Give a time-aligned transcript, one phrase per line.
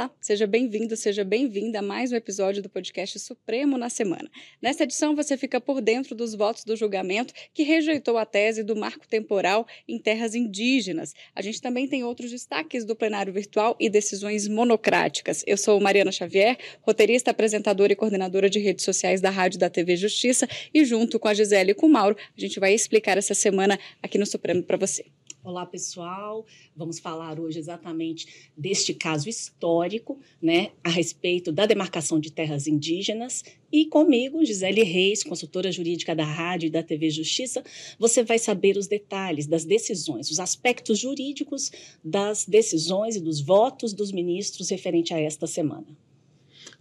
[0.00, 4.30] Olá, seja bem-vindo, seja bem-vinda a mais um episódio do podcast Supremo na Semana.
[4.62, 8.74] Nesta edição, você fica por dentro dos votos do julgamento que rejeitou a tese do
[8.74, 11.12] marco temporal em terras indígenas.
[11.34, 15.44] A gente também tem outros destaques do plenário virtual e decisões monocráticas.
[15.46, 19.96] Eu sou Mariana Xavier, roteirista, apresentadora e coordenadora de redes sociais da Rádio da TV
[19.96, 23.34] Justiça, e junto com a Gisele e com o Mauro, a gente vai explicar essa
[23.34, 25.04] semana aqui no Supremo para você.
[25.42, 26.44] Olá, pessoal.
[26.76, 33.42] Vamos falar hoje exatamente deste caso histórico, né, a respeito da demarcação de terras indígenas.
[33.72, 37.64] E comigo, Gisele Reis, consultora jurídica da Rádio e da TV Justiça,
[37.98, 41.72] você vai saber os detalhes das decisões, os aspectos jurídicos
[42.04, 45.86] das decisões e dos votos dos ministros referente a esta semana.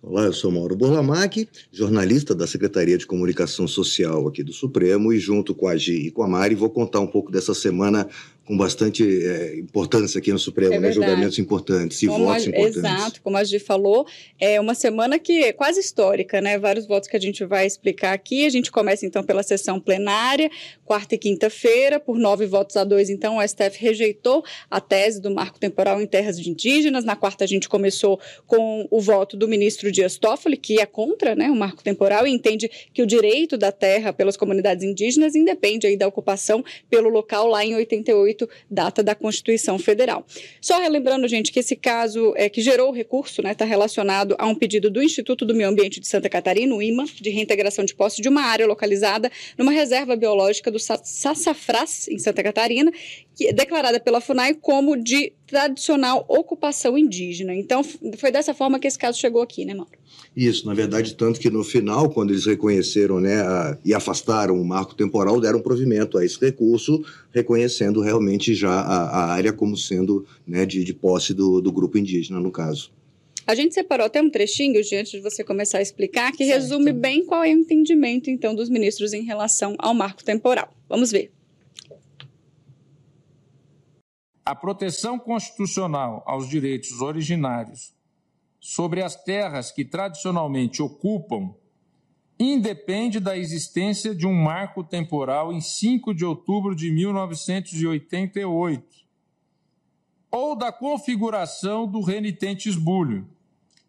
[0.02, 5.20] Olá, eu sou Mauro Borlamac, jornalista da Secretaria de Comunicação Social aqui do Supremo, e
[5.20, 8.08] junto com a Gi e com a Mari vou contar um pouco dessa semana
[8.50, 10.92] com bastante é, importância aqui no Supremo, é né?
[10.92, 12.78] julgamentos importantes e como votos a, importantes.
[12.78, 14.08] Exato, como a Gi falou,
[14.40, 16.58] é uma semana que é quase histórica, né?
[16.58, 18.48] Vários votos que a gente vai explicar aqui.
[18.48, 20.50] A gente começa então pela sessão plenária,
[20.84, 23.12] quarta e quinta-feira, por nove votos a dois.
[23.12, 27.06] Então, o STF rejeitou a tese do marco temporal em terras indígenas.
[27.06, 31.36] Na quarta, a gente começou com o voto do ministro Dias Toffoli, que é contra
[31.36, 35.86] né, o marco temporal e entende que o direito da terra pelas comunidades indígenas independe
[35.86, 38.39] aí da ocupação pelo local lá em 88
[38.70, 40.26] data da Constituição Federal.
[40.62, 44.36] Só relembrando, gente, que esse caso é, que gerou o recurso está né, tá relacionado
[44.38, 47.84] a um pedido do Instituto do Meio Ambiente de Santa Catarina, o IMA, de reintegração
[47.84, 52.92] de posse de uma área localizada numa reserva biológica do Sassafrás, em Santa Catarina,
[53.40, 57.56] que é declarada pela FUNAI como de tradicional ocupação indígena.
[57.56, 57.82] Então,
[58.18, 59.94] foi dessa forma que esse caso chegou aqui, né, Mauro?
[60.36, 64.66] Isso, na verdade, tanto que no final, quando eles reconheceram né, a, e afastaram o
[64.66, 70.26] marco temporal, deram provimento a esse recurso, reconhecendo realmente já a, a área como sendo
[70.46, 72.92] né, de, de posse do, do grupo indígena, no caso.
[73.48, 76.60] A gente separou até um trechinho, antes de você começar a explicar, que certo.
[76.60, 80.74] resume bem qual é o entendimento, então, dos ministros em relação ao marco temporal.
[80.90, 81.32] Vamos ver.
[84.50, 87.94] A proteção constitucional aos direitos originários
[88.60, 91.54] sobre as terras que tradicionalmente ocupam
[92.40, 99.06] independe da existência de um marco temporal em 5 de outubro de 1988
[100.32, 103.30] ou da configuração do renitente esbulho,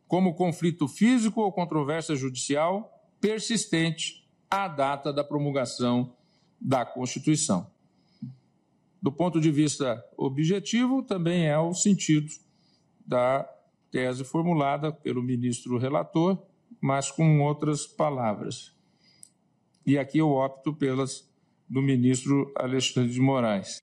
[0.07, 6.13] como conflito físico ou controvérsia judicial persistente à data da promulgação
[6.61, 7.80] da Constituição.
[9.03, 12.31] Do ponto de vista objetivo, também é o sentido
[13.07, 13.49] da
[13.91, 16.41] tese formulada pelo ministro relator,
[16.81, 18.75] mas com outras palavras.
[19.87, 21.29] E aqui eu opto pelas
[21.69, 23.79] do ministro Alexandre de Moraes.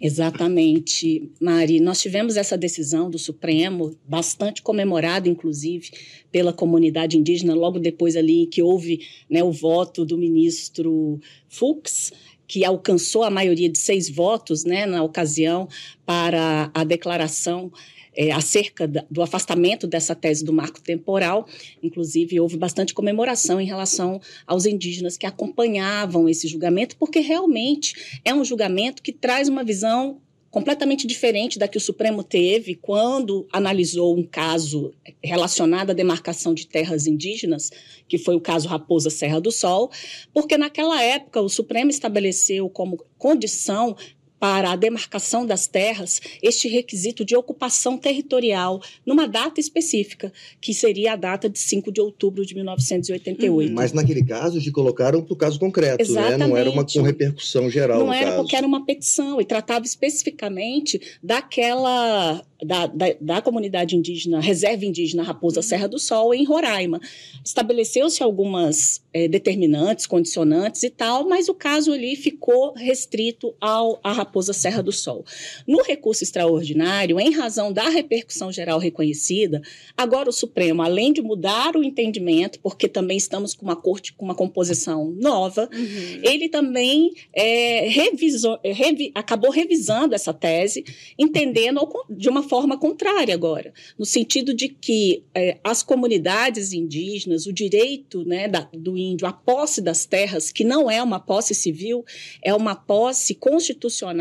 [0.00, 1.80] Exatamente, Mari.
[1.80, 5.90] Nós tivemos essa decisão do Supremo, bastante comemorada, inclusive,
[6.30, 12.12] pela comunidade indígena, logo depois ali que houve né, o voto do ministro Fux,
[12.46, 15.68] que alcançou a maioria de seis votos né, na ocasião
[16.04, 17.72] para a declaração
[18.16, 21.46] é, acerca do afastamento dessa tese do marco temporal.
[21.82, 28.34] Inclusive, houve bastante comemoração em relação aos indígenas que acompanhavam esse julgamento, porque realmente é
[28.34, 30.20] um julgamento que traz uma visão
[30.56, 34.90] completamente diferente da que o Supremo teve quando analisou um caso
[35.22, 37.70] relacionado à demarcação de terras indígenas,
[38.08, 39.90] que foi o caso Raposa Serra do Sol,
[40.32, 43.94] porque naquela época o Supremo estabeleceu como condição
[44.38, 51.14] para a demarcação das terras este requisito de ocupação territorial numa data específica, que seria
[51.14, 53.68] a data de 5 de outubro de 1988.
[53.68, 53.74] Uhum.
[53.74, 56.38] Mas naquele caso, de colocaram para o caso concreto, Exatamente.
[56.38, 56.46] né?
[56.46, 58.00] não era uma com repercussão geral.
[58.00, 58.42] Não era caso.
[58.42, 65.22] porque era uma petição e tratava especificamente daquela da, da, da, comunidade indígena, reserva indígena
[65.22, 67.00] Raposa Serra do Sol, em Roraima.
[67.44, 74.12] Estabeleceu-se algumas é, determinantes, condicionantes e tal, mas o caso ali ficou restrito ao, à
[74.26, 75.24] Raposa Serra do Sol.
[75.66, 79.62] No recurso extraordinário, em razão da repercussão geral reconhecida,
[79.96, 84.24] agora o Supremo, além de mudar o entendimento, porque também estamos com uma corte com
[84.24, 86.20] uma composição nova, uhum.
[86.22, 90.84] ele também é, revisou, revi, acabou revisando essa tese,
[91.18, 97.52] entendendo de uma forma contrária agora, no sentido de que é, as comunidades indígenas, o
[97.52, 102.04] direito né, da, do índio à posse das terras, que não é uma posse civil,
[102.42, 104.15] é uma posse constitucional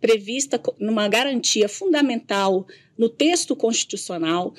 [0.00, 2.66] prevista numa garantia fundamental
[3.00, 4.52] no texto constitucional,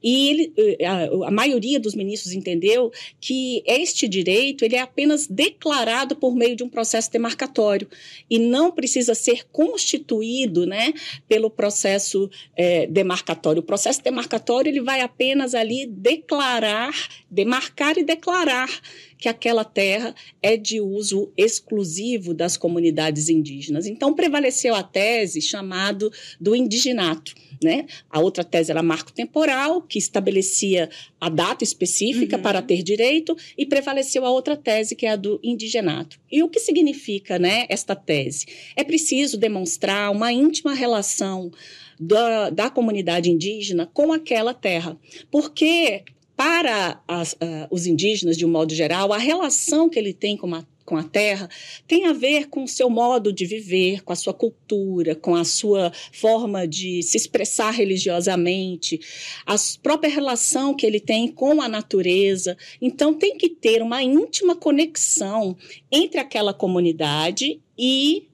[0.00, 5.26] e ele, eh, a, a maioria dos ministros entendeu que este direito ele é apenas
[5.26, 7.88] declarado por meio de um processo demarcatório
[8.30, 10.94] e não precisa ser constituído né,
[11.28, 13.58] pelo processo é, demarcatório.
[13.58, 16.94] O processo demarcatório ele vai apenas ali declarar,
[17.28, 18.68] demarcar e declarar
[19.18, 23.86] que aquela terra é de uso exclusivo das comunidades indígenas.
[23.86, 26.10] Então, prevaleceu a tese chamado
[26.40, 27.34] do indiginato.
[27.62, 27.86] Né?
[28.08, 30.88] A outra tese era marco temporal, que estabelecia
[31.20, 32.42] a data específica uhum.
[32.42, 36.20] para ter direito, e prevaleceu a outra tese, que é a do indigenato.
[36.30, 38.46] E o que significa né, esta tese?
[38.76, 41.50] É preciso demonstrar uma íntima relação
[41.98, 44.96] da, da comunidade indígena com aquela terra.
[45.30, 46.04] Porque
[46.38, 50.54] para as, uh, os indígenas, de um modo geral, a relação que ele tem com
[50.54, 51.50] a, com a terra
[51.84, 55.42] tem a ver com o seu modo de viver, com a sua cultura, com a
[55.42, 59.00] sua forma de se expressar religiosamente,
[59.44, 62.56] a própria relação que ele tem com a natureza.
[62.80, 65.56] Então, tem que ter uma íntima conexão
[65.90, 68.28] entre aquela comunidade e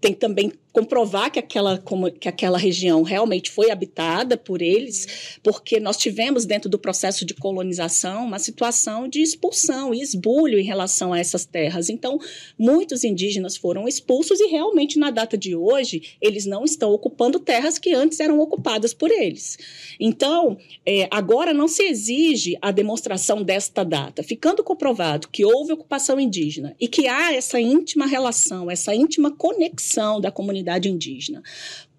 [0.00, 1.82] tem também comprovar que aquela,
[2.20, 7.34] que aquela região realmente foi habitada por eles, porque nós tivemos dentro do processo de
[7.34, 11.88] colonização uma situação de expulsão e esbulho em relação a essas terras.
[11.88, 12.20] Então,
[12.56, 17.76] muitos indígenas foram expulsos e realmente na data de hoje eles não estão ocupando terras
[17.76, 19.58] que antes eram ocupadas por eles.
[19.98, 26.20] Então, é, agora não se exige a demonstração desta data, ficando comprovado que houve ocupação
[26.20, 31.42] indígena e que há essa íntima relação, essa íntima conexão da comunidade comunidade indígena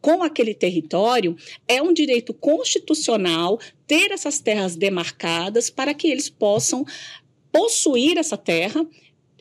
[0.01, 1.36] com aquele território,
[1.68, 6.86] é um direito constitucional ter essas terras demarcadas para que eles possam
[7.51, 8.86] possuir essa terra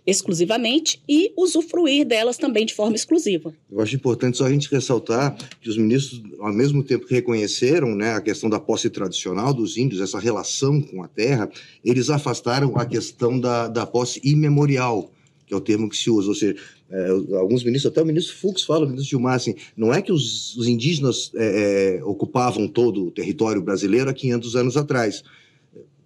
[0.04, 3.54] exclusivamente e usufruir delas também de forma exclusiva.
[3.70, 7.94] Eu acho importante só a gente ressaltar que os ministros, ao mesmo tempo que reconheceram
[7.94, 11.48] né, a questão da posse tradicional dos índios, essa relação com a terra,
[11.84, 15.12] eles afastaram a questão da, da posse imemorial,
[15.48, 16.54] que é o termo que se usa, ou seja,
[16.90, 20.12] é, alguns ministros, até o ministro Fux fala, o ministro Gilmar, assim, não é que
[20.12, 25.24] os, os indígenas é, é ocupavam todo o território brasileiro há 500 anos atrás.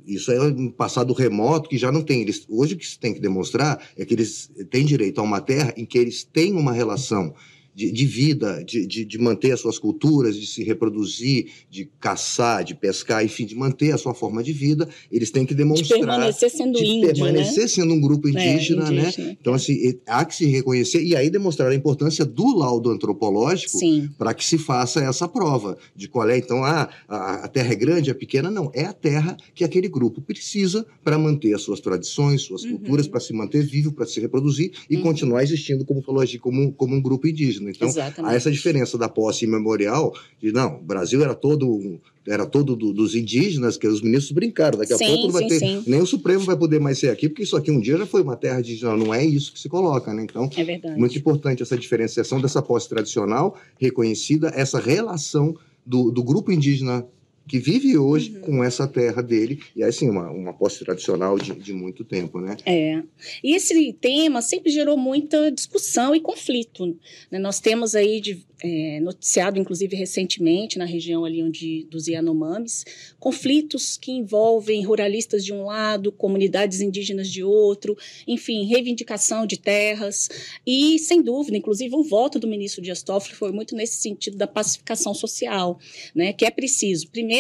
[0.07, 2.23] Isso é um passado remoto que já não tem.
[2.23, 5.41] Eles, hoje o que se tem que demonstrar é que eles têm direito a uma
[5.41, 7.35] terra em que eles têm uma relação
[7.75, 12.63] de, de vida, de, de, de, manter as suas culturas, de se reproduzir, de caçar,
[12.65, 15.99] de pescar, enfim, de manter a sua forma de vida, eles têm que demonstrar.
[15.99, 17.69] De permanecer sendo de índio, permanecer né?
[17.69, 19.37] sendo um grupo indígena, é, indígena né?
[19.41, 23.79] Então, assim, há que se reconhecer e aí demonstrar a importância do laudo antropológico
[24.19, 27.77] para que se faça essa prova de qual é, então, ah, a, a terra é
[27.77, 28.51] grande, é pequena.
[28.51, 32.73] Não, é a terra que aquele grupo precisa para manter as suas tradições, suas uhum.
[32.73, 35.03] culturas, para se manter vivo, para se reproduzir e uhum.
[35.03, 36.03] continuar existindo, como
[36.41, 38.33] como, como um grupo indígena Então, Exatamente.
[38.33, 42.93] há essa diferença da posse imemorial de, não, o Brasil era todo era todo do,
[42.93, 44.79] dos indígenas, que os ministros brincaram.
[44.79, 45.59] Daqui a sim, pouco não vai sim, ter.
[45.59, 45.83] Sim.
[45.87, 48.23] Nem o Supremo vai poder mais ser aqui, porque isso aqui um dia já foi
[48.23, 48.97] uma terra indígena.
[48.97, 50.23] Não é isso que se coloca, né?
[50.23, 56.53] Então, é muito importante essa diferenciação dessa posse tradicional reconhecida, essa relação do, do grupo
[56.53, 57.05] indígena
[57.47, 58.41] que vive hoje uhum.
[58.41, 62.41] com essa terra dele, e aí sim, uma, uma posse tradicional de, de muito tempo,
[62.41, 62.57] né?
[62.65, 63.03] É,
[63.43, 66.97] e esse tema sempre gerou muita discussão e conflito,
[67.31, 67.39] né?
[67.39, 72.85] Nós temos aí de, é, noticiado, inclusive recentemente, na região ali onde, dos Yanomamis,
[73.19, 77.97] conflitos que envolvem ruralistas de um lado, comunidades indígenas de outro,
[78.27, 80.29] enfim, reivindicação de terras,
[80.67, 84.47] e, sem dúvida, inclusive o voto do ministro Dias Toffoli foi muito nesse sentido da
[84.47, 85.79] pacificação social,
[86.15, 87.32] né, que é preciso, primeiro,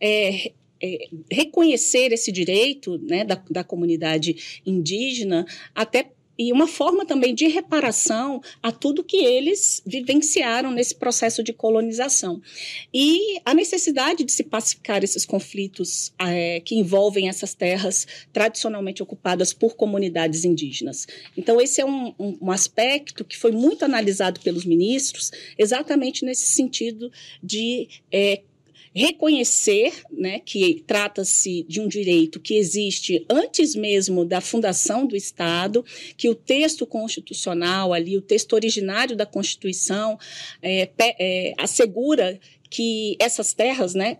[0.00, 0.52] é,
[0.82, 7.46] é, reconhecer esse direito né, da, da comunidade indígena, até e uma forma também de
[7.48, 12.40] reparação a tudo que eles vivenciaram nesse processo de colonização.
[12.94, 19.52] E a necessidade de se pacificar esses conflitos é, que envolvem essas terras tradicionalmente ocupadas
[19.52, 21.06] por comunidades indígenas.
[21.36, 26.46] Então, esse é um, um, um aspecto que foi muito analisado pelos ministros, exatamente nesse
[26.46, 28.40] sentido de é,
[28.94, 35.84] reconhecer né, que trata-se de um direito que existe antes mesmo da fundação do Estado,
[36.16, 40.18] que o texto constitucional ali, o texto originário da Constituição,
[40.60, 44.18] é, é, assegura que essas terras, né,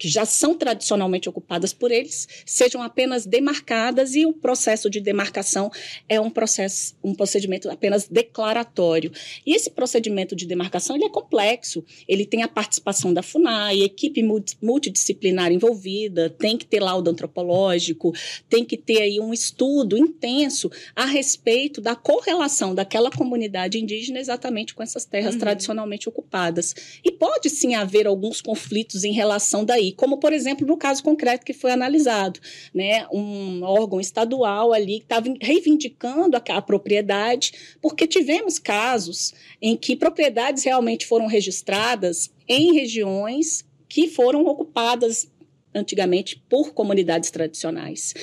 [0.00, 5.70] que já são tradicionalmente ocupadas por eles, sejam apenas demarcadas e o processo de demarcação
[6.08, 9.12] é um processo, um procedimento apenas declaratório.
[9.44, 11.84] E esse procedimento de demarcação ele é complexo.
[12.08, 14.22] Ele tem a participação da FUNAI, equipe
[14.62, 18.14] multidisciplinar envolvida, tem que ter laudo antropológico,
[18.48, 24.74] tem que ter aí um estudo intenso a respeito da correlação daquela comunidade indígena exatamente
[24.74, 25.40] com essas terras uhum.
[25.40, 26.74] tradicionalmente ocupadas.
[27.04, 31.44] E pode sim haver alguns conflitos em relação daí como por exemplo no caso concreto
[31.44, 32.40] que foi analisado,
[32.74, 39.76] né, um órgão estadual ali que estava reivindicando a, a propriedade, porque tivemos casos em
[39.76, 45.28] que propriedades realmente foram registradas em regiões que foram ocupadas
[45.74, 48.14] antigamente por comunidades tradicionais.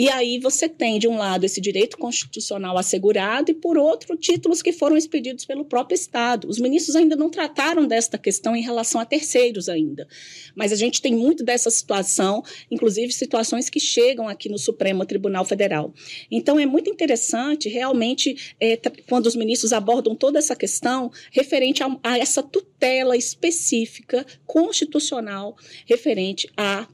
[0.00, 4.62] E aí você tem, de um lado, esse direito constitucional assegurado e, por outro, títulos
[4.62, 6.48] que foram expedidos pelo próprio Estado.
[6.48, 10.06] Os ministros ainda não trataram desta questão em relação a terceiros ainda.
[10.54, 15.44] Mas a gente tem muito dessa situação, inclusive situações que chegam aqui no Supremo Tribunal
[15.44, 15.92] Federal.
[16.30, 18.76] Então, é muito interessante, realmente, é,
[19.08, 25.56] quando os ministros abordam toda essa questão referente a, a essa tutela específica constitucional
[25.88, 26.86] referente a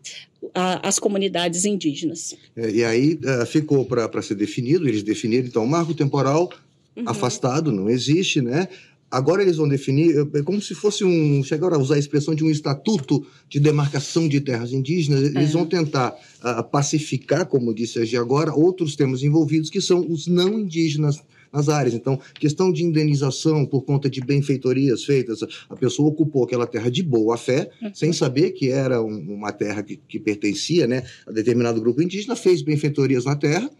[0.54, 2.34] a, as comunidades indígenas.
[2.56, 6.50] É, e aí uh, ficou para ser definido, eles definiram, então, o marco temporal
[6.96, 7.04] uhum.
[7.06, 8.68] afastado, não existe, né?
[9.10, 11.42] Agora eles vão definir, é, é como se fosse um.
[11.44, 15.22] Chegaram a usar a expressão de um estatuto de demarcação de terras indígenas.
[15.22, 20.04] Eles vão tentar uh, pacificar, como disse a Gi agora, outros temas envolvidos, que são
[20.10, 21.22] os não indígenas
[21.54, 21.94] nas áreas.
[21.94, 27.02] Então, questão de indenização por conta de benfeitorias feitas, a pessoa ocupou aquela terra de
[27.02, 27.94] boa fé, uhum.
[27.94, 32.34] sem saber que era um, uma terra que, que pertencia né, a determinado grupo indígena,
[32.34, 33.70] fez benfeitorias na terra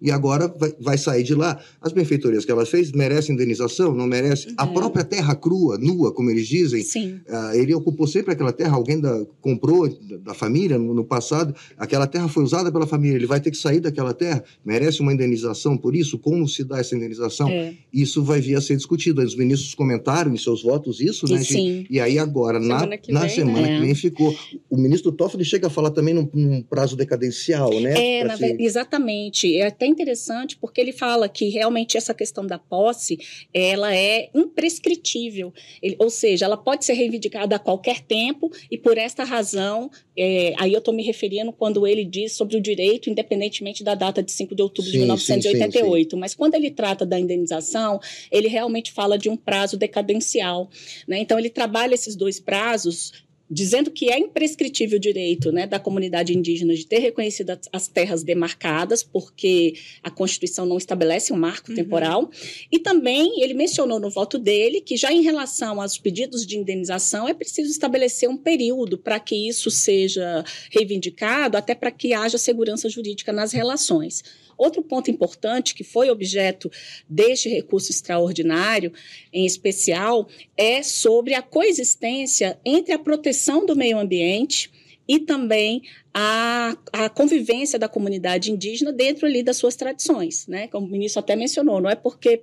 [0.00, 1.58] e agora vai, vai, sair de lá.
[1.80, 3.94] As benfeitorias que ela fez merecem indenização?
[3.94, 4.48] Não merece?
[4.48, 4.54] Uhum.
[4.58, 9.00] A própria terra crua, nua, como eles dizem, uh, ele ocupou sempre aquela terra, alguém
[9.00, 9.88] da, comprou
[10.20, 13.56] da, família no, no, passado, aquela terra foi usada pela família, ele vai ter que
[13.56, 16.18] sair daquela terra, merece uma indenização por isso?
[16.18, 17.48] Como se dá essa indenização?
[17.48, 17.74] É.
[17.92, 19.22] Isso vai vir a ser discutido.
[19.22, 21.42] Os ministros comentaram em seus votos isso, né?
[21.42, 21.86] Sim.
[21.88, 23.76] E aí agora, semana na, na semana né?
[23.76, 24.34] que vem, ficou.
[24.68, 28.20] O ministro Toffoli chega a falar também num, num prazo decadencial, né?
[28.20, 28.56] É, se...
[28.58, 29.56] exatamente.
[29.56, 33.18] É até interessante porque ele fala que realmente essa questão da posse
[33.52, 38.98] ela é imprescritível, ele, ou seja, ela pode ser reivindicada a qualquer tempo e por
[38.98, 43.82] esta razão, é, aí eu estou me referindo quando ele diz sobre o direito, independentemente
[43.82, 47.04] da data de 5 de outubro sim, de 1988, sim, sim, mas quando ele trata
[47.04, 48.00] da indenização,
[48.30, 50.68] ele realmente fala de um prazo decadencial,
[51.06, 51.18] né?
[51.18, 56.36] Então ele trabalha esses dois prazos dizendo que é imprescritível o direito né, da comunidade
[56.36, 61.76] indígena de ter reconhecido as terras demarcadas, porque a Constituição não estabelece um marco uhum.
[61.76, 62.30] temporal.
[62.70, 67.28] E também ele mencionou no voto dele que, já em relação aos pedidos de indenização,
[67.28, 72.88] é preciso estabelecer um período para que isso seja reivindicado, até para que haja segurança
[72.88, 74.24] jurídica nas relações.
[74.56, 76.70] Outro ponto importante que foi objeto
[77.08, 78.92] deste recurso extraordinário,
[79.32, 84.70] em especial, é sobre a coexistência entre a proteção do meio ambiente
[85.06, 85.82] e também
[86.12, 90.68] a, a convivência da comunidade indígena dentro ali das suas tradições, né?
[90.68, 92.42] Como o ministro até mencionou, não é porque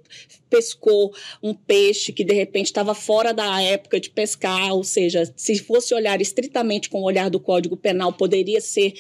[0.50, 5.58] pescou um peixe que de repente estava fora da época de pescar, ou seja, se
[5.60, 8.94] fosse olhar estritamente com o olhar do Código Penal, poderia ser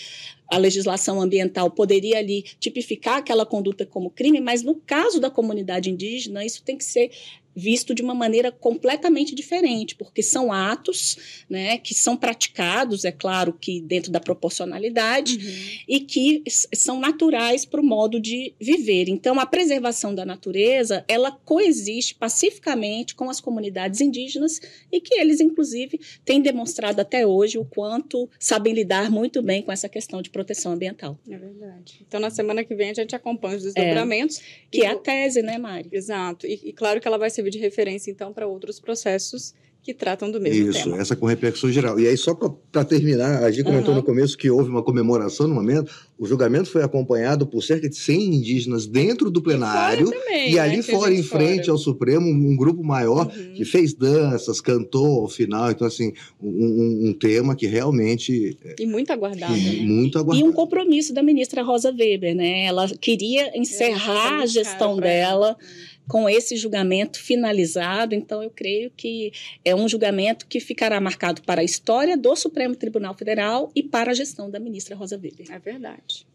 [0.51, 5.89] a legislação ambiental poderia ali tipificar aquela conduta como crime, mas no caso da comunidade
[5.89, 7.09] indígena, isso tem que ser
[7.55, 13.53] visto de uma maneira completamente diferente, porque são atos né, que são praticados, é claro
[13.53, 15.79] que dentro da proporcionalidade, uhum.
[15.87, 19.09] e que são naturais para o modo de viver.
[19.09, 24.59] Então, a preservação da natureza, ela coexiste pacificamente com as comunidades indígenas
[24.91, 29.71] e que eles, inclusive, têm demonstrado até hoje o quanto sabem lidar muito bem com
[29.71, 31.19] essa questão de proteção ambiental.
[31.29, 32.05] É verdade.
[32.07, 34.39] Então, na semana que vem, a gente acompanha os desdobramentos.
[34.39, 34.41] É,
[34.71, 34.83] que e...
[34.83, 35.89] é a tese, né, Mari?
[35.91, 36.45] Exato.
[36.47, 40.29] E, e claro que ela vai ser de referência, então, para outros processos que tratam
[40.29, 40.95] do mesmo Isso, tema.
[40.95, 41.99] Isso, essa com repercussão geral.
[41.99, 43.99] E aí, só para terminar, a gente comentou uhum.
[43.99, 45.91] no começo que houve uma comemoração no momento.
[46.19, 50.07] O julgamento foi acompanhado por cerca de 100 indígenas dentro do plenário.
[50.07, 51.71] E, também, e ali né, fora, em frente fora.
[51.71, 53.53] ao Supremo, um grupo maior uhum.
[53.55, 55.71] que fez danças, cantou ao final.
[55.71, 58.55] Então, assim, um, um tema que realmente.
[58.79, 59.53] E muito aguardado.
[59.53, 59.79] né?
[59.81, 60.45] Muito aguardado.
[60.45, 62.65] E um compromisso da ministra Rosa Weber, né?
[62.65, 65.57] Ela queria encerrar a gestão dela.
[65.59, 68.13] Uhum com esse julgamento finalizado.
[68.13, 69.31] Então, eu creio que
[69.63, 74.11] é um julgamento que ficará marcado para a história do Supremo Tribunal Federal e para
[74.11, 75.49] a gestão da ministra Rosa Weber.
[75.49, 76.27] É verdade.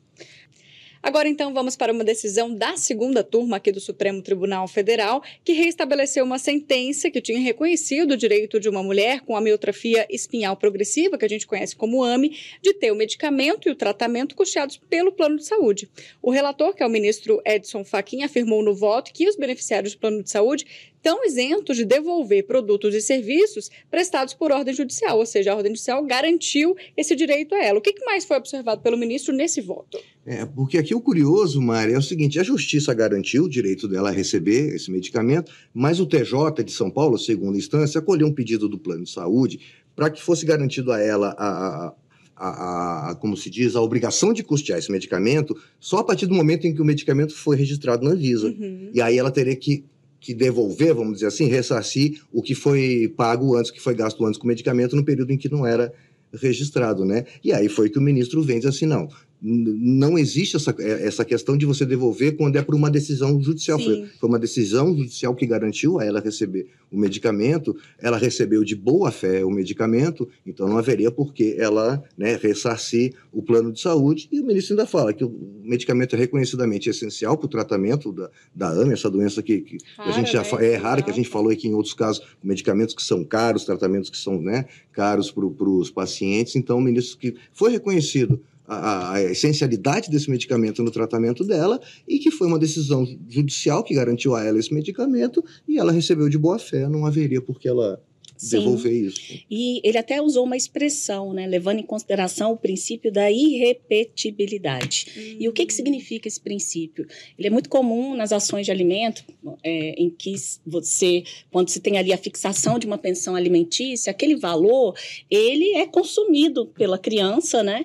[1.06, 5.52] Agora, então, vamos para uma decisão da segunda turma aqui do Supremo Tribunal Federal, que
[5.52, 11.16] reestabeleceu uma sentença que tinha reconhecido o direito de uma mulher com amiotrofia espinhal progressiva,
[11.16, 15.12] que a gente conhece como AME, de ter o medicamento e o tratamento custeados pelo
[15.12, 15.88] plano de saúde.
[16.20, 20.00] O relator, que é o ministro Edson Fachin, afirmou no voto que os beneficiários do
[20.00, 20.66] plano de saúde
[21.06, 25.70] estão isentos de devolver produtos e serviços prestados por ordem judicial, ou seja, a ordem
[25.70, 27.78] judicial garantiu esse direito a ela.
[27.78, 29.98] O que mais foi observado pelo ministro nesse voto?
[30.26, 34.08] É, porque aqui o curioso, Mari, é o seguinte: a justiça garantiu o direito dela
[34.08, 38.68] a receber esse medicamento, mas o TJ de São Paulo, segunda instância, acolheu um pedido
[38.68, 39.60] do plano de saúde
[39.94, 41.94] para que fosse garantido a ela a, a
[42.38, 46.34] a, a, como se diz, a obrigação de custear esse medicamento só a partir do
[46.34, 48.48] momento em que o medicamento foi registrado na Anvisa.
[48.48, 48.90] Uhum.
[48.92, 49.86] E aí ela teria que
[50.20, 54.38] que devolver, vamos dizer assim, ressarcir o que foi pago antes, que foi gasto antes
[54.38, 55.92] com medicamento no período em que não era
[56.32, 57.24] registrado, né?
[57.42, 59.08] E aí foi que o ministro vem dizer assim, não,
[59.40, 63.78] não existe essa, é, essa questão de você devolver quando é por uma decisão judicial.
[63.78, 68.74] Foi, foi, uma decisão judicial que garantiu a ela receber o medicamento, ela recebeu de
[68.74, 73.80] boa fé o medicamento, então não haveria por que ela né, ressarcir o plano de
[73.80, 74.28] saúde.
[74.32, 78.30] E o ministro ainda fala que o medicamento é reconhecidamente essencial para o tratamento da,
[78.54, 80.66] da AME, essa doença que, que rara, a gente já né?
[80.66, 84.08] é rara, que a gente falou aqui em outros casos, medicamentos que são caros, tratamentos
[84.08, 86.56] que são né, caros para os pacientes.
[86.56, 92.18] Então, o ministro que foi reconhecido a, a, essencialidade desse medicamento no tratamento dela e
[92.18, 96.38] que foi uma decisão judicial que garantiu a ela esse medicamento e ela recebeu de
[96.38, 98.00] boa fé, não haveria por que ela
[98.36, 98.58] Sim.
[98.58, 99.20] devolver isso.
[99.50, 105.06] E ele até usou uma expressão, né, levando em consideração o princípio da irrepetibilidade.
[105.16, 105.36] Hum.
[105.40, 107.06] E o que, que significa esse princípio?
[107.38, 109.24] Ele é muito comum nas ações de alimento,
[109.62, 110.34] é, em que
[110.66, 114.94] você, quando se tem ali a fixação de uma pensão alimentícia, aquele valor,
[115.30, 117.84] ele é consumido pela criança, né?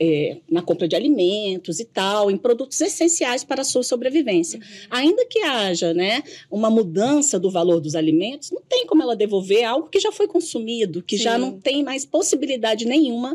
[0.00, 4.58] É, na compra de alimentos e tal, em produtos essenciais para a sua sobrevivência.
[4.58, 4.86] Uhum.
[4.90, 9.64] Ainda que haja né, uma mudança do valor dos alimentos, não tem como ela devolver
[9.64, 11.24] algo que já foi consumido, que Sim.
[11.24, 13.34] já não tem mais possibilidade nenhuma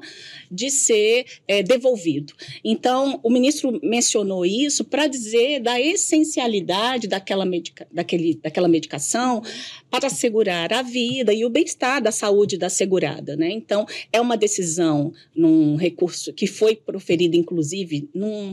[0.50, 2.34] de ser é, devolvido.
[2.64, 9.42] Então, o ministro mencionou isso para dizer da essencialidade daquela, medica, daquele, daquela medicação
[9.90, 13.36] para assegurar a vida e o bem-estar da saúde da segurada.
[13.36, 13.52] Né?
[13.52, 18.52] Então, é uma decisão num recurso discurso que foi proferido, inclusive, num,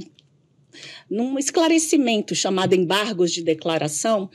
[1.09, 4.31] num esclarecimento chamado embargos de declaração,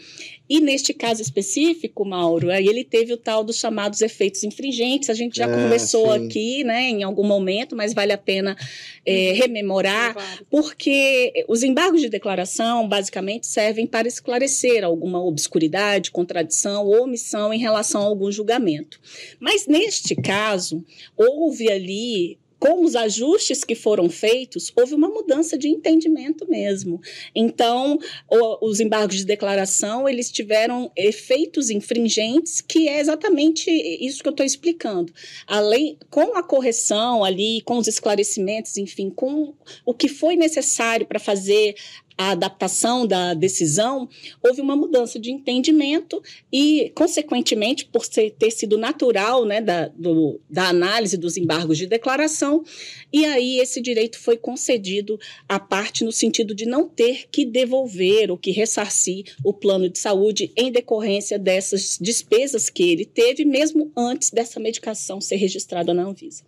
[0.48, 5.10] e neste caso específico, Mauro, aí ele teve o tal dos chamados efeitos infringentes.
[5.10, 6.26] A gente já é, conversou sim.
[6.26, 8.56] aqui, né, em algum momento, mas vale a pena
[9.04, 10.16] é, rememorar,
[10.48, 17.60] porque os embargos de declaração basicamente servem para esclarecer alguma obscuridade, contradição ou omissão em
[17.60, 19.02] relação a algum julgamento.
[19.40, 20.86] Mas neste caso,
[21.18, 27.02] houve ali com os ajustes que foram feitos, houve uma mudança de entendimento mesmo.
[27.34, 27.98] Então,
[28.30, 34.32] o, os embargos de declaração, eles tiveram efeitos infringentes, que é exatamente isso que eu
[34.32, 35.14] estou explicando.
[35.46, 39.54] Além, com a correção ali, com os esclarecimentos, enfim, com
[39.86, 41.76] o que foi necessário para fazer
[42.18, 44.08] a adaptação da decisão,
[44.42, 50.40] houve uma mudança de entendimento e, consequentemente, por ser, ter sido natural né, da, do,
[50.50, 52.64] da análise dos embargos de declaração,
[53.12, 58.32] e aí esse direito foi concedido à parte no sentido de não ter que devolver
[58.32, 63.92] ou que ressarcir o plano de saúde em decorrência dessas despesas que ele teve, mesmo
[63.96, 66.44] antes dessa medicação ser registrada na Anvisa.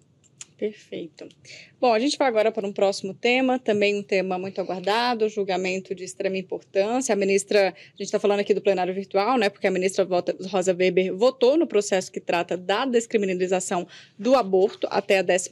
[0.58, 1.27] Perfeito.
[1.79, 5.93] Bom, a gente vai agora para um próximo tema, também um tema muito aguardado, julgamento
[5.93, 7.13] de extrema importância.
[7.13, 9.47] A ministra, a gente está falando aqui do plenário virtual, né?
[9.47, 10.03] Porque a ministra
[10.49, 13.87] Rosa Weber votou no processo que trata da descriminalização
[14.17, 15.49] do aborto até a 12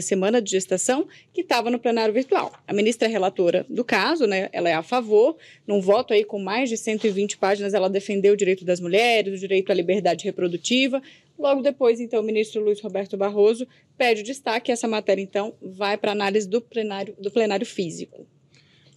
[0.00, 2.54] semana de gestação, que estava no plenário virtual.
[2.66, 4.48] A ministra é relatora do caso, né?
[4.54, 5.36] Ela é a favor,
[5.66, 9.38] num voto aí com mais de 120 páginas, ela defendeu o direito das mulheres, o
[9.38, 11.02] direito à liberdade reprodutiva,
[11.38, 14.72] Logo depois, então, o ministro Luiz Roberto Barroso pede destaque.
[14.72, 18.26] Essa matéria, então, vai para análise do plenário, do plenário físico.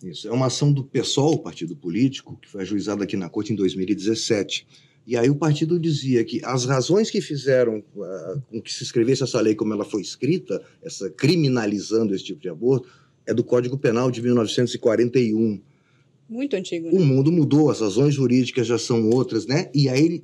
[0.04, 0.28] Isso.
[0.28, 4.66] É uma ação do PSOL, partido político, que foi ajuizada aqui na Corte em 2017.
[5.06, 9.24] E aí o partido dizia que as razões que fizeram uh, com que se escrevesse
[9.24, 12.88] essa lei como ela foi escrita, essa criminalizando esse tipo de aborto,
[13.26, 15.60] é do Código Penal de 1941.
[16.30, 16.88] Muito antigo.
[16.88, 16.94] Né?
[16.94, 19.70] O mundo mudou, as razões jurídicas já são outras, né?
[19.74, 20.24] E aí ele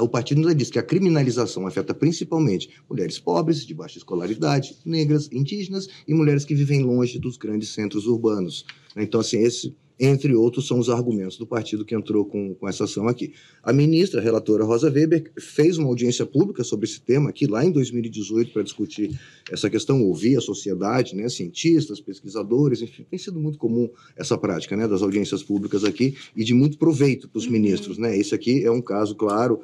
[0.00, 5.28] o partido ainda diz que a criminalização afeta principalmente mulheres pobres, de baixa escolaridade, negras,
[5.32, 8.64] indígenas e mulheres que vivem longe dos grandes centros urbanos.
[8.96, 12.84] Então, assim, esse entre outros, são os argumentos do partido que entrou com, com essa
[12.84, 13.32] ação aqui.
[13.62, 17.64] A ministra, a relatora Rosa Weber, fez uma audiência pública sobre esse tema aqui lá
[17.64, 19.18] em 2018 para discutir
[19.50, 24.76] essa questão, ouvir a sociedade, né, cientistas, pesquisadores, enfim, tem sido muito comum essa prática
[24.76, 27.52] né, das audiências públicas aqui e de muito proveito para os uhum.
[27.52, 27.96] ministros.
[27.96, 28.16] Né?
[28.18, 29.60] Esse aqui é um caso claro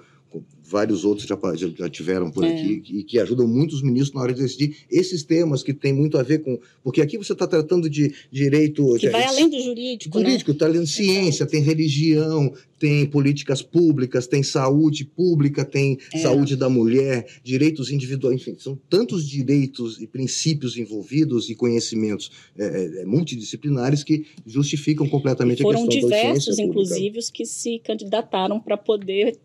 [0.70, 1.36] vários outros já,
[1.76, 2.52] já tiveram por é.
[2.52, 5.92] aqui, e que ajudam muito os ministros na hora de decidir esses temas que tem
[5.92, 6.58] muito a ver com.
[6.82, 8.96] Porque aqui você está tratando de direito.
[8.96, 10.16] Que vai além do jurídico.
[10.18, 10.74] Jurídico, está né?
[10.74, 16.18] lendo ciência, tem religião, tem políticas públicas, tem saúde pública, tem é.
[16.18, 22.64] saúde da mulher, direitos individuais, enfim, são tantos direitos e princípios envolvidos e conhecimentos é,
[22.64, 27.80] é, é multidisciplinares que justificam completamente a questão da Foram diversos, inclusive, os que se
[27.80, 29.36] candidataram para poder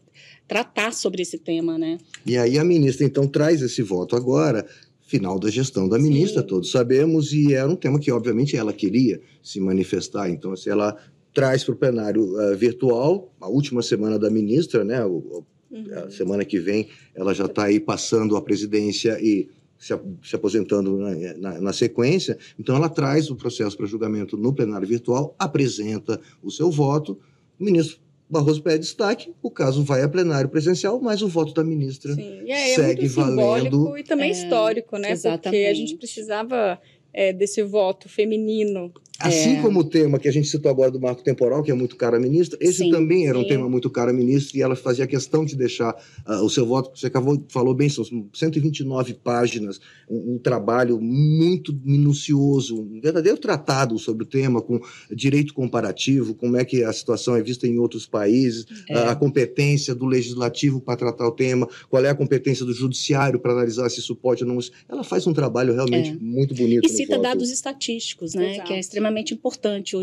[0.48, 1.98] tratar sobre esse tema, né?
[2.26, 4.66] E aí a ministra então traz esse voto agora,
[5.06, 6.48] final da gestão da ministra, Sim.
[6.48, 10.30] todos sabemos, e era um tema que obviamente ela queria se manifestar.
[10.30, 10.98] Então, assim, ela
[11.34, 15.04] traz para o plenário uh, virtual, a última semana da ministra, né?
[15.06, 15.86] O, uhum.
[16.06, 20.98] A semana que vem ela já está aí passando a presidência e se, se aposentando
[20.98, 22.38] na, na, na, sequência.
[22.58, 27.20] Então, ela traz o processo para julgamento no plenário virtual, apresenta o seu voto,
[27.60, 28.00] o ministro
[28.36, 32.42] Barroso pede destaque, o caso vai a plenário presencial, mas o voto da ministra Sim.
[32.44, 33.98] E aí, segue é muito valendo.
[33.98, 35.12] E também é, histórico, né?
[35.12, 35.44] Exatamente.
[35.44, 36.80] Porque a gente precisava
[37.14, 39.62] é, desse voto feminino Assim é.
[39.62, 42.18] como o tema que a gente citou agora do marco temporal, que é muito caro
[42.18, 43.46] à ministra, esse sim, também era sim.
[43.46, 45.96] um tema muito caro à ministra e ela fazia questão de deixar
[46.28, 51.74] uh, o seu voto, você acabou, falou bem, são 129 páginas, um, um, trabalho muito
[51.84, 57.38] minucioso, um verdadeiro tratado sobre o tema, com direito comparativo, como é que a situação
[57.38, 58.96] é vista em outros países, é.
[58.96, 63.40] a, a competência do legislativo para tratar o tema, qual é a competência do judiciário
[63.40, 64.60] para analisar se isso pode ou não.
[64.90, 66.18] Ela faz um trabalho realmente é.
[66.20, 66.86] muito bonito.
[66.86, 68.56] E cita dados estatísticos, né?
[68.56, 68.68] Exato.
[68.68, 69.96] Que é extremamente extremamente importante.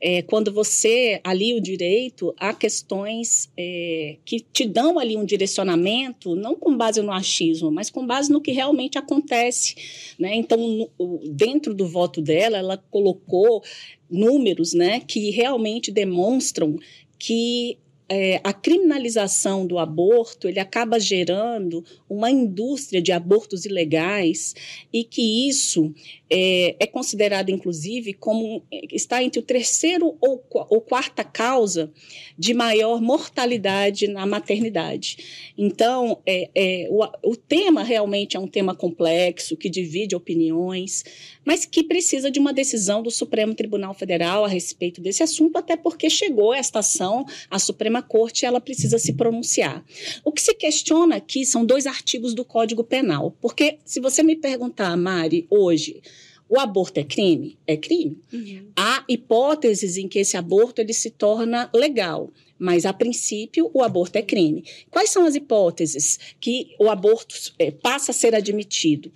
[0.00, 6.34] É, quando você ali o direito há questões é, que te dão ali um direcionamento,
[6.34, 9.74] não com base no achismo, mas com base no que realmente acontece.
[10.18, 10.34] Né?
[10.34, 13.62] Então, no, dentro do voto dela, ela colocou
[14.08, 16.78] números né, que realmente demonstram
[17.18, 24.54] que é, a criminalização do aborto ele acaba gerando uma indústria de abortos ilegais
[24.92, 25.92] e que isso
[26.30, 31.92] é, é considerado, inclusive, como está entre o terceiro ou, ou quarta causa
[32.38, 35.52] de maior mortalidade na maternidade.
[35.56, 41.04] Então, é, é, o, o tema realmente é um tema complexo, que divide opiniões,
[41.44, 45.76] mas que precisa de uma decisão do Supremo Tribunal Federal a respeito desse assunto, até
[45.76, 49.84] porque chegou esta ação à Suprema Corte e ela precisa se pronunciar.
[50.24, 54.36] O que se questiona aqui são dois artigos do Código Penal, porque se você me
[54.36, 56.00] perguntar, Mari, hoje,
[56.48, 57.58] o aborto é crime?
[57.66, 58.18] É crime.
[58.32, 58.68] Uhum.
[58.76, 64.16] Há hipóteses em que esse aborto ele se torna legal mas a princípio o aborto
[64.16, 64.64] é crime.
[64.90, 69.12] Quais são as hipóteses que o aborto é, passa a ser admitido?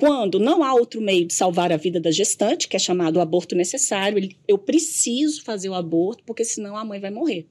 [0.00, 3.56] Quando não há outro meio de salvar a vida da gestante, que é chamado aborto
[3.56, 7.48] necessário, eu preciso fazer o aborto porque senão a mãe vai morrer.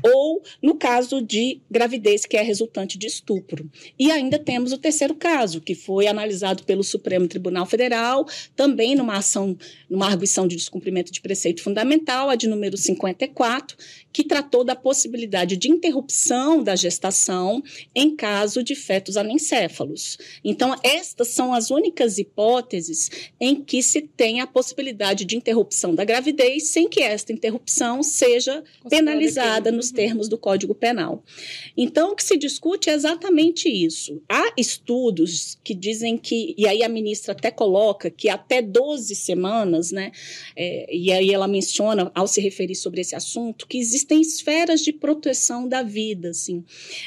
[0.00, 3.68] Ou no caso de gravidez que é resultante de estupro.
[3.98, 8.24] E ainda temos o terceiro caso, que foi analisado pelo Supremo Tribunal Federal,
[8.54, 13.76] também numa ação, numa arguição de descumprimento de preceito fundamental, a de número 54,
[14.12, 17.60] que tratou da possibilidade de interrupção da gestação
[17.92, 20.16] em caso de fetos anencéfalos.
[20.44, 21.79] Então, estas são as únicas
[22.18, 28.02] hipóteses em que se tem a possibilidade de interrupção da gravidez sem que esta interrupção
[28.02, 29.94] seja penalizada nos uhum.
[29.94, 31.24] termos do Código Penal.
[31.76, 34.22] Então, o que se discute é exatamente isso.
[34.28, 39.90] Há estudos que dizem que, e aí a ministra até coloca que até 12 semanas,
[39.90, 40.12] né,
[40.56, 44.92] é, e aí ela menciona, ao se referir sobre esse assunto, que existem esferas de
[44.92, 46.30] proteção da vida.
[46.30, 46.64] Assim.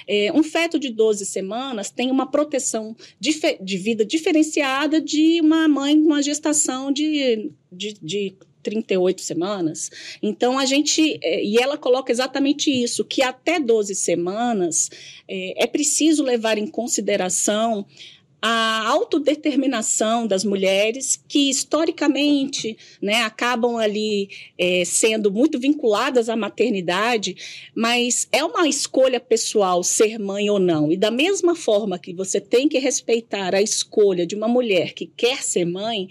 [0.07, 4.62] É, um feto de 12 semanas tem uma proteção de, de vida diferenciada
[5.01, 9.91] de uma mãe com uma gestação de, de, de 38 semanas.
[10.21, 11.19] Então, a gente.
[11.21, 14.89] É, e ela coloca exatamente isso: que até 12 semanas
[15.27, 17.85] é, é preciso levar em consideração
[18.45, 27.37] a autodeterminação das mulheres que historicamente né, acabam ali é, sendo muito vinculadas à maternidade,
[27.73, 30.91] mas é uma escolha pessoal ser mãe ou não.
[30.91, 35.05] E da mesma forma que você tem que respeitar a escolha de uma mulher que
[35.05, 36.09] quer ser mãe,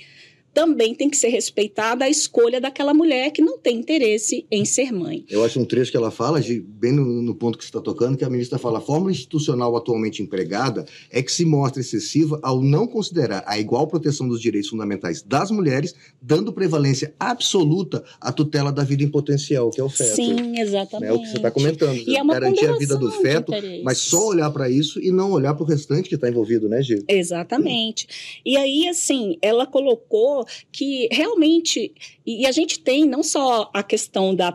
[0.53, 4.93] também tem que ser respeitada a escolha daquela mulher que não tem interesse em ser
[4.93, 5.25] mãe.
[5.29, 8.17] Eu acho um trecho que ela fala, bem no, no, ponto que você está tocando,
[8.17, 12.63] que a ministra fala: a forma institucional atualmente empregada é que se mostra excessiva ao
[12.63, 18.71] não considerar a igual proteção dos direitos fundamentais das mulheres, dando prevalência absoluta à tutela
[18.71, 20.17] da vida em potencial, que é o feto.
[20.17, 21.11] Sim, exatamente.
[21.11, 21.97] É o que você está comentando.
[22.07, 25.33] E é uma garantir a vida do feto, mas só olhar para isso e não
[25.33, 27.05] olhar para o restante que está envolvido, né, Gil?
[27.09, 28.07] Exatamente.
[28.07, 28.41] Hum.
[28.45, 31.93] E aí, assim, ela colocou que realmente,
[32.27, 34.53] e a gente tem não só a questão da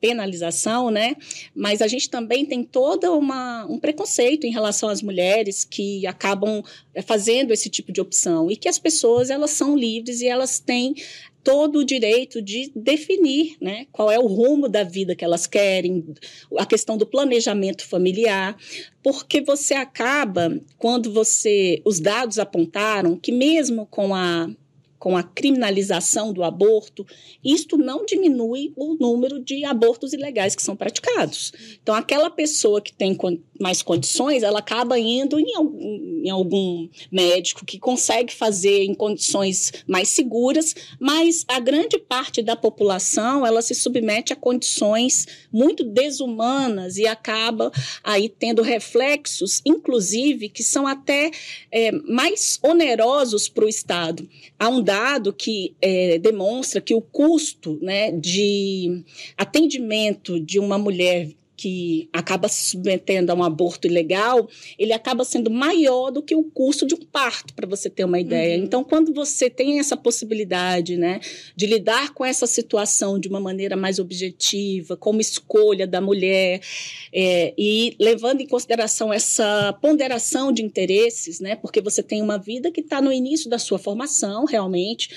[0.00, 1.16] penalização, né,
[1.54, 6.62] mas a gente também tem todo uma, um preconceito em relação às mulheres que acabam
[6.94, 10.58] eh, fazendo esse tipo de opção e que as pessoas elas são livres e elas
[10.58, 10.94] têm
[11.42, 16.14] todo o direito de definir né, qual é o rumo da vida que elas querem,
[16.58, 18.56] a questão do planejamento familiar,
[19.02, 21.80] porque você acaba, quando você.
[21.84, 24.48] Os dados apontaram que, mesmo com a
[25.00, 27.06] com a criminalização do aborto,
[27.42, 31.52] isto não diminui o número de abortos ilegais que são praticados.
[31.82, 33.14] Então, aquela pessoa que tem
[33.60, 39.72] mais condições, ela acaba indo em algum, em algum médico que consegue fazer em condições
[39.86, 46.96] mais seguras, mas a grande parte da população, ela se submete a condições muito desumanas
[46.96, 47.70] e acaba
[48.02, 51.30] aí tendo reflexos, inclusive, que são até
[51.70, 54.26] é, mais onerosos para o Estado.
[54.58, 59.04] Há um dado que é, demonstra que o custo né, de
[59.36, 61.28] atendimento de uma mulher
[61.60, 66.42] que acaba se submetendo a um aborto ilegal, ele acaba sendo maior do que o
[66.42, 68.56] custo de um parto, para você ter uma ideia.
[68.56, 68.64] Uhum.
[68.64, 71.20] Então, quando você tem essa possibilidade, né,
[71.54, 76.62] de lidar com essa situação de uma maneira mais objetiva, como escolha da mulher,
[77.12, 82.70] é, e levando em consideração essa ponderação de interesses, né, porque você tem uma vida
[82.70, 85.10] que está no início da sua formação, realmente,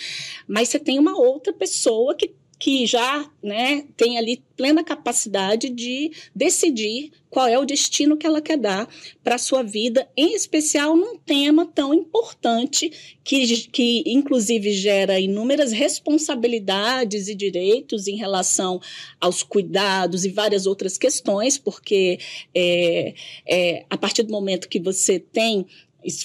[0.46, 6.14] mas você tem uma outra pessoa que que já né, tem ali plena capacidade de
[6.34, 8.88] decidir qual é o destino que ela quer dar
[9.22, 12.90] para a sua vida, em especial num tema tão importante
[13.22, 18.80] que, que, inclusive, gera inúmeras responsabilidades e direitos em relação
[19.20, 22.18] aos cuidados e várias outras questões, porque
[22.56, 23.14] é,
[23.46, 25.66] é, a partir do momento que você tem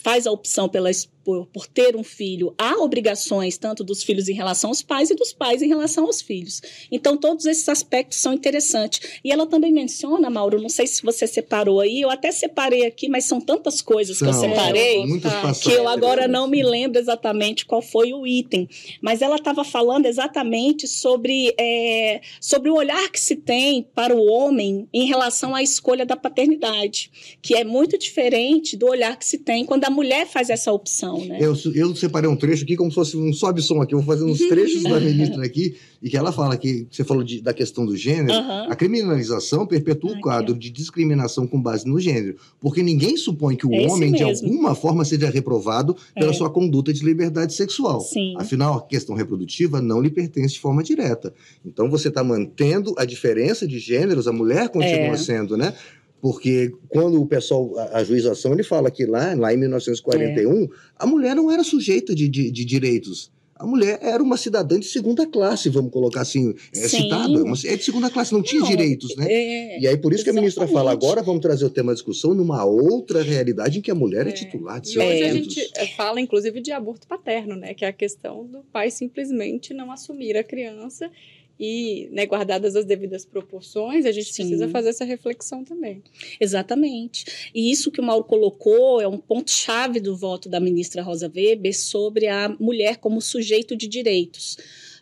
[0.02, 0.90] faz a opção pela
[1.28, 5.14] por, por ter um filho, há obrigações tanto dos filhos em relação aos pais e
[5.14, 6.62] dos pais em relação aos filhos.
[6.90, 9.20] Então, todos esses aspectos são interessantes.
[9.22, 13.10] E ela também menciona, Mauro, não sei se você separou aí, eu até separei aqui,
[13.10, 16.98] mas são tantas coisas são, que eu separei é, que eu agora não me lembro
[16.98, 18.66] exatamente qual foi o item.
[19.02, 24.24] Mas ela estava falando exatamente sobre, é, sobre o olhar que se tem para o
[24.24, 29.36] homem em relação à escolha da paternidade, que é muito diferente do olhar que se
[29.36, 31.38] tem quando a mulher faz essa opção né?
[31.40, 33.94] Eu, eu separei um trecho aqui como se fosse um sobe-som aqui.
[33.94, 37.22] Eu vou fazer uns trechos da ministra aqui, e que ela fala que você falou
[37.22, 38.38] de, da questão do gênero.
[38.38, 38.70] Uhum.
[38.70, 43.66] A criminalização perpetua o quadro de discriminação com base no gênero, porque ninguém supõe que
[43.66, 46.34] o é homem, de alguma forma, seja reprovado pela é.
[46.34, 48.00] sua conduta de liberdade sexual.
[48.00, 48.34] Sim.
[48.36, 51.32] Afinal, a questão reprodutiva não lhe pertence de forma direta.
[51.64, 55.16] Então, você está mantendo a diferença de gêneros, a mulher continua é.
[55.16, 55.74] sendo, né?
[56.20, 60.68] Porque quando o pessoal, a, a juização, ele fala que lá, lá em 1941, é.
[60.96, 63.30] a mulher não era sujeita de, de, de, direitos.
[63.54, 67.32] A mulher era uma cidadã de segunda classe, vamos colocar assim, é citada,
[67.66, 69.26] é de segunda classe, não tinha não, direitos, né?
[69.28, 70.24] É, e aí por isso exatamente.
[70.24, 73.82] que a ministra fala, agora vamos trazer o tema à discussão numa outra realidade em
[73.82, 76.60] que a mulher é, é titular de seus e hoje a gente é, fala, inclusive,
[76.60, 77.74] de aborto paterno, né?
[77.74, 81.10] Que é a questão do pai simplesmente não assumir a criança
[81.58, 84.42] e né, guardadas as devidas proporções, a gente Sim.
[84.42, 86.02] precisa fazer essa reflexão também.
[86.40, 87.50] Exatamente.
[87.54, 91.76] E isso que o Mauro colocou é um ponto-chave do voto da ministra Rosa Weber
[91.76, 94.56] sobre a mulher como sujeito de direitos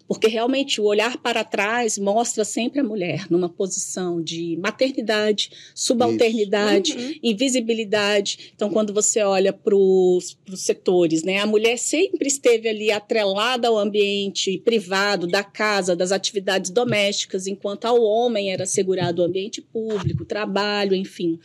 [0.06, 6.96] porque realmente o olhar para trás mostra sempre a mulher numa posição de maternidade, subalternidade,
[6.96, 7.14] uhum.
[7.22, 8.52] invisibilidade.
[8.54, 13.78] Então, quando você olha para os setores, né, a mulher sempre esteve ali atrelada ao
[13.78, 20.24] ambiente privado, da casa, das atividades domésticas, enquanto ao homem era assegurado o ambiente público,
[20.24, 21.38] trabalho, enfim.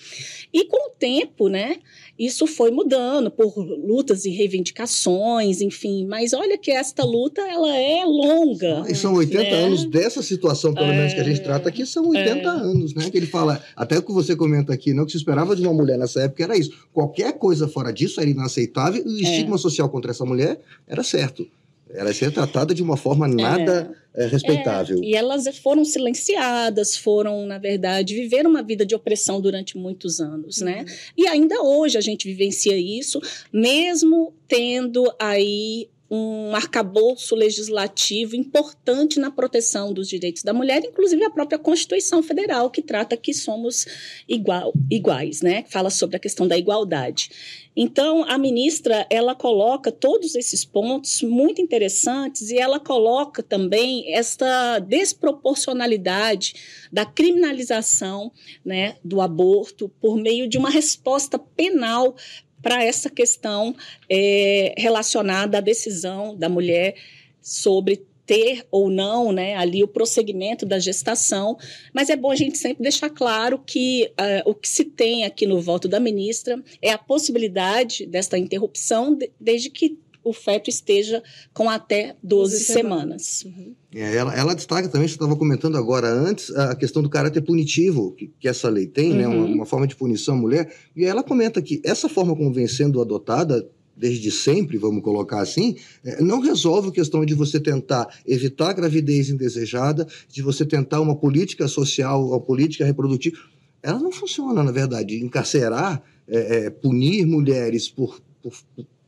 [0.53, 1.77] E com o tempo, né,
[2.17, 6.05] isso foi mudando por lutas e reivindicações, enfim.
[6.05, 8.50] Mas olha que esta luta ela é longa.
[8.89, 9.51] E são 80 né?
[9.51, 12.45] anos dessa situação, pelo é, menos que a gente trata aqui, são 80 é.
[12.45, 13.09] anos, né?
[13.09, 15.73] Que ele fala, até o que você comenta aqui, não que se esperava de uma
[15.73, 16.71] mulher nessa época era isso.
[16.93, 19.21] Qualquer coisa fora disso era inaceitável e o é.
[19.21, 21.47] estigma social contra essa mulher era certo.
[21.93, 24.99] Ela ser tratada de uma forma nada é, é, respeitável.
[25.03, 30.19] É, e elas foram silenciadas, foram, na verdade, viver uma vida de opressão durante muitos
[30.19, 30.79] anos, né?
[30.79, 30.85] uhum.
[30.85, 30.95] né?
[31.17, 33.19] E ainda hoje a gente vivencia isso,
[33.51, 41.29] mesmo tendo aí um arcabouço legislativo importante na proteção dos direitos da mulher, inclusive a
[41.29, 43.87] própria Constituição Federal, que trata que somos
[44.27, 45.63] igual, iguais, né?
[45.69, 47.31] Fala sobre a questão da igualdade.
[47.73, 54.79] Então, a ministra, ela coloca todos esses pontos muito interessantes e ela coloca também esta
[54.79, 56.53] desproporcionalidade
[56.91, 58.33] da criminalização
[58.65, 62.13] né, do aborto por meio de uma resposta penal
[62.61, 63.75] para essa questão
[64.09, 66.95] é, relacionada à decisão da mulher
[67.41, 71.57] sobre ter ou não né, ali o prosseguimento da gestação,
[71.93, 75.45] mas é bom a gente sempre deixar claro que uh, o que se tem aqui
[75.45, 81.21] no voto da ministra é a possibilidade desta interrupção de, desde que o feto esteja
[81.53, 83.23] com até 12, 12 semanas.
[83.23, 83.45] semanas.
[83.45, 83.75] Uhum.
[83.93, 88.13] É, ela, ela, destaca também, você estava comentando agora antes, a questão do caráter punitivo
[88.13, 89.17] que, que essa lei tem, uhum.
[89.17, 89.53] né, uma, uhum.
[89.53, 93.01] uma, forma de punição à mulher, e ela comenta que essa forma como vem sendo
[93.01, 98.69] adotada desde sempre, vamos colocar assim, é, não resolve a questão de você tentar evitar
[98.69, 103.37] a gravidez indesejada, de você tentar uma política social, uma política reprodutiva.
[103.83, 105.23] Ela não funciona, na verdade.
[105.23, 108.53] Encarcerar, é, é, punir mulheres por, por,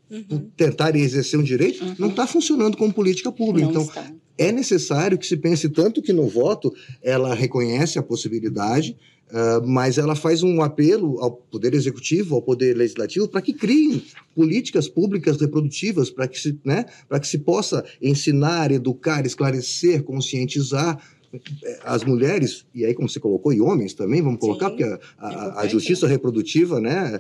[0.09, 0.49] uhum.
[0.55, 1.95] tentarem exercer um direito, uhum.
[1.97, 3.71] não está funcionando como política pública.
[3.71, 4.11] Não então, está.
[4.37, 8.95] é necessário que se pense tanto que no voto ela reconhece a possibilidade,
[9.33, 14.03] Uh, mas ela faz um apelo ao Poder Executivo, ao Poder Legislativo, para que criem
[14.35, 16.85] políticas públicas reprodutivas, para que, se, né,
[17.19, 21.01] que se possa ensinar, educar, esclarecer, conscientizar
[21.33, 24.99] eh, as mulheres, e aí como você colocou, e homens também, vamos colocar, Sim, porque
[25.17, 27.19] a, a, a justiça reprodutiva, né,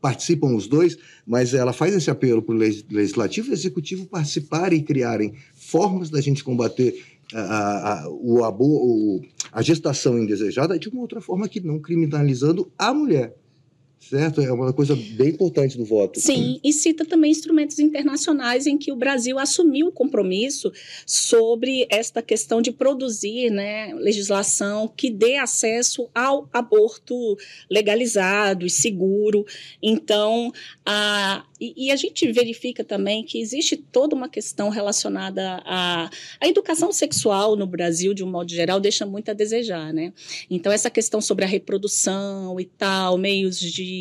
[0.00, 0.96] participam os dois,
[1.26, 6.20] mas ela faz esse apelo para o legislativo e executivo participarem e criarem formas da
[6.20, 7.02] gente combater
[7.34, 9.20] a, a, o,
[9.50, 13.34] a gestação indesejada de uma outra forma que não criminalizando a mulher
[14.08, 14.40] certo?
[14.40, 16.20] É uma coisa bem importante do voto.
[16.20, 20.72] Sim, e cita também instrumentos internacionais em que o Brasil assumiu o compromisso
[21.06, 27.14] sobre esta questão de produzir né, legislação que dê acesso ao aborto
[27.70, 29.46] legalizado e seguro.
[29.82, 30.52] Então,
[30.84, 36.10] a, e, e, a gente verifica também que existe toda uma questão relacionada à,
[36.40, 40.12] à educação sexual no Brasil, de um modo geral, deixa muito a desejar, né?
[40.50, 43.91] Então, essa questão sobre a reprodução e tal, meios de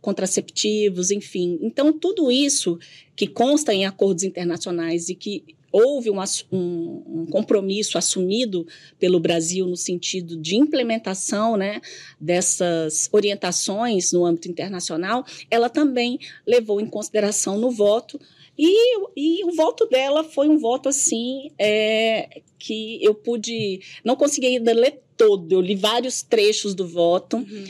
[0.00, 1.58] contraceptivos, enfim.
[1.62, 2.78] Então, tudo isso
[3.14, 6.18] que consta em acordos internacionais e que houve um,
[6.50, 8.66] um, um, compromisso assumido
[8.98, 11.80] pelo Brasil no sentido de implementação né,
[12.18, 18.18] dessas orientações no âmbito internacional, ela também levou em consideração no voto.
[18.58, 23.80] E, e o voto dela foi um voto assim é, que eu pude.
[24.02, 27.64] Não consegui ainda ler todo, eu li vários trechos do voto, uhum.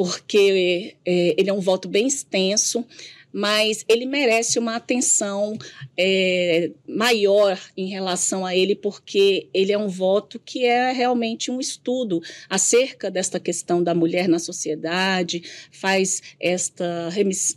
[0.00, 2.86] Porque é, ele é um voto bem extenso
[3.32, 5.56] mas ele merece uma atenção
[5.96, 11.60] é, maior em relação a ele, porque ele é um voto que é realmente um
[11.60, 17.10] estudo acerca desta questão da mulher na sociedade, faz esta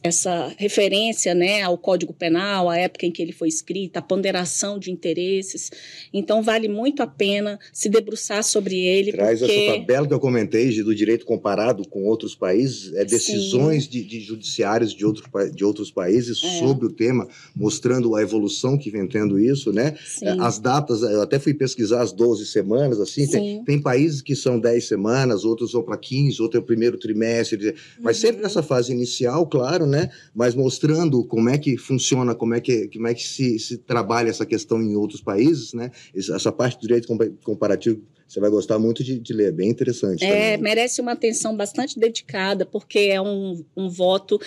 [0.03, 4.77] essa referência né, ao Código Penal, à época em que ele foi escrito, a ponderação
[4.77, 5.71] de interesses.
[6.13, 9.11] Então, vale muito a pena se debruçar sobre ele.
[9.11, 9.53] Traz porque...
[9.53, 14.19] essa tabela que eu comentei do direito comparado com outros países, é decisões de, de,
[14.19, 16.59] judiciários de, outro, de de outros países é.
[16.59, 19.95] sobre o tema, mostrando a evolução que vem tendo isso, né?
[20.05, 20.27] Sim.
[20.39, 24.59] As datas, eu até fui pesquisar as 12 semanas, assim, tem, tem, países que são
[24.59, 28.21] 10 semanas, outros vão para 15, outro é o primeiro trimestre, mas uhum.
[28.21, 30.09] sempre nessa fase inicial, claro, né?
[30.35, 34.29] Mas mostrando como é que funciona, como é que, como é que se, se trabalha
[34.29, 35.91] essa questão em outros países, né?
[36.13, 37.07] Essa parte do direito
[37.43, 38.01] comparativo
[38.33, 40.23] você vai gostar muito de, de ler, é bem interessante.
[40.23, 40.57] É, também.
[40.57, 44.41] merece uma atenção bastante dedicada, porque é um, um voto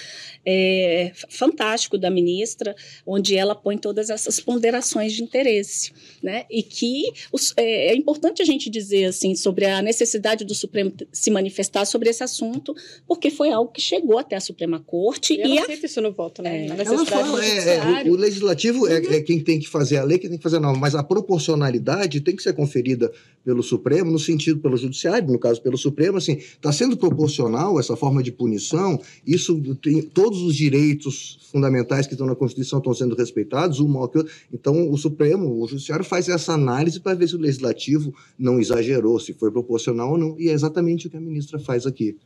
[0.44, 2.74] é, fantástico da ministra,
[3.06, 5.92] onde ela põe todas essas ponderações de interesse.
[6.20, 6.46] Né?
[6.50, 10.92] E que os, é, é, importante a gente dizer assim sobre a necessidade do Supremo
[11.12, 12.74] se manifestar sobre esse assunto,
[13.06, 15.34] porque foi algo que chegou até a Suprema Corte.
[15.34, 15.74] E, e ela a...
[15.74, 16.66] isso no voto, né?
[16.66, 16.84] É.
[17.06, 20.28] Fala, é, é, o, o, legislativo é, é, quem tem que fazer a lei, quem
[20.28, 23.12] tem que fazer a norma, mas a proporcionalidade tem que ser conferida
[23.44, 23.75] pelo Supremo,
[24.10, 28.32] no sentido pelo Judiciário, no caso pelo Supremo, assim, está sendo proporcional essa forma de
[28.32, 33.88] punição, isso tem, todos os direitos fundamentais que estão na Constituição estão sendo respeitados, um
[33.88, 34.32] maior que outro.
[34.52, 39.18] Então, o Supremo, o Judiciário faz essa análise para ver se o Legislativo não exagerou,
[39.18, 42.16] se foi proporcional ou não, e é exatamente o que a ministra faz aqui.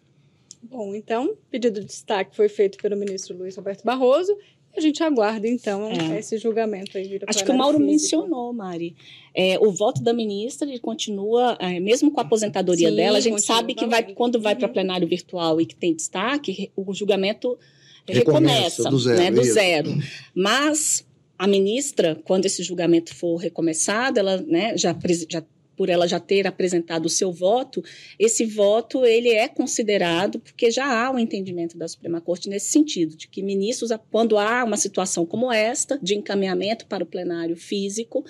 [0.63, 4.37] Bom, então, pedido de destaque foi feito pelo ministro Luiz Roberto Barroso
[4.77, 6.19] a gente aguarda, então, é.
[6.19, 7.21] esse julgamento aí.
[7.27, 7.93] Acho que o Mauro físico.
[7.93, 8.95] mencionou, Mari.
[9.35, 13.21] É, o voto da ministra ele continua, é, mesmo com a aposentadoria Sim, dela, a
[13.21, 14.61] gente sabe que vai, quando vai uhum.
[14.61, 17.59] para plenário virtual e que tem destaque, o julgamento
[18.07, 19.19] recomeça, recomeça do zero.
[19.19, 19.99] Né, do zero.
[20.35, 21.07] Mas
[21.39, 24.97] a ministra, quando esse julgamento for recomeçado, ela né, já,
[25.29, 25.43] já
[25.81, 27.83] por ela já ter apresentado o seu voto,
[28.19, 33.17] esse voto ele é considerado porque já há um entendimento da Suprema Corte nesse sentido,
[33.17, 38.23] de que ministros, quando há uma situação como esta, de encaminhamento para o plenário físico,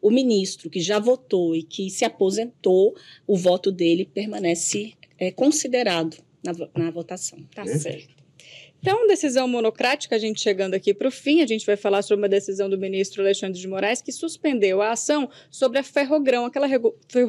[0.00, 6.16] o ministro que já votou e que se aposentou, o voto dele permanece é, considerado
[6.42, 7.38] na, na votação.
[7.54, 7.78] Tá é.
[7.78, 8.13] certo.
[8.84, 12.22] Então, decisão monocrática, a gente chegando aqui para o fim, a gente vai falar sobre
[12.22, 16.68] uma decisão do ministro Alexandre de Moraes que suspendeu a ação sobre a Ferrogrão, aquela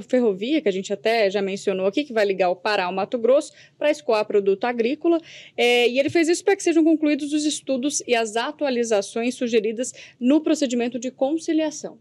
[0.06, 3.18] ferrovia que a gente até já mencionou aqui, que vai ligar o Pará ao Mato
[3.18, 5.18] Grosso para escoar produto agrícola.
[5.56, 9.94] É, e ele fez isso para que sejam concluídos os estudos e as atualizações sugeridas
[10.20, 11.98] no procedimento de conciliação.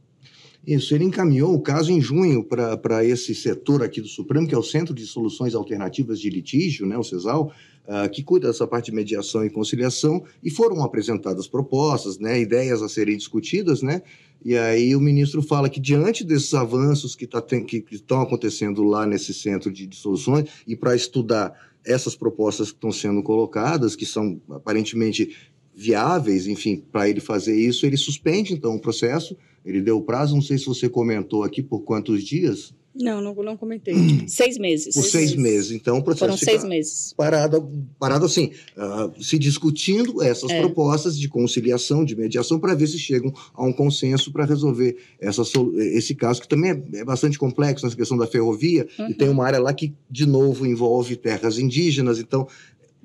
[0.66, 4.58] Isso, ele encaminhou o caso em junho para esse setor aqui do Supremo, que é
[4.58, 7.52] o Centro de Soluções Alternativas de Litígio, né, o CESAL,
[7.86, 12.80] uh, que cuida dessa parte de mediação e conciliação, e foram apresentadas propostas, né, ideias
[12.80, 14.00] a serem discutidas, né,
[14.42, 18.82] e aí o ministro fala que diante desses avanços que, tá, que, que estão acontecendo
[18.82, 21.52] lá nesse Centro de, de Soluções, e para estudar
[21.84, 25.36] essas propostas que estão sendo colocadas, que são aparentemente
[25.74, 30.34] viáveis, enfim, para ele fazer isso, ele suspende então o processo, ele deu o prazo,
[30.34, 32.74] não sei se você comentou aqui por quantos dias.
[32.94, 33.94] Não, não, não comentei.
[34.28, 34.94] seis meses.
[34.94, 35.72] Por seis, seis meses.
[35.72, 37.12] Então, o processo Foram seis meses.
[37.16, 40.60] Parado, parado assim, uh, se discutindo essas é.
[40.60, 45.42] propostas de conciliação, de mediação, para ver se chegam a um consenso para resolver essa,
[45.76, 49.08] esse caso, que também é, é bastante complexo nessa questão da ferrovia, uhum.
[49.08, 52.46] e tem uma área lá que, de novo, envolve terras indígenas, então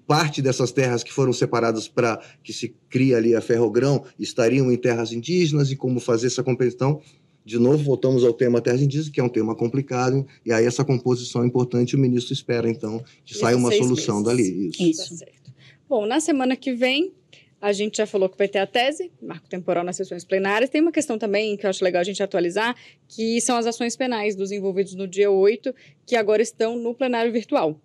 [0.10, 4.76] parte dessas terras que foram separadas para que se cria ali a ferrogrão estariam em
[4.76, 7.00] terras indígenas e como fazer essa compensação.
[7.46, 10.84] De novo, voltamos ao tema terras indígenas, que é um tema complicado, e aí essa
[10.84, 14.26] composição é importante, o ministro espera, então, que saia uma solução meses.
[14.26, 14.70] dali.
[14.70, 15.14] Isso.
[15.14, 15.20] Isso.
[15.20, 15.52] Tá
[15.88, 17.14] Bom, na semana que vem,
[17.62, 20.72] a gente já falou que vai ter a tese, marco temporal nas sessões plenárias.
[20.72, 22.76] Tem uma questão também que eu acho legal a gente atualizar,
[23.08, 25.72] que são as ações penais dos envolvidos no dia 8,
[26.04, 27.80] que agora estão no plenário virtual.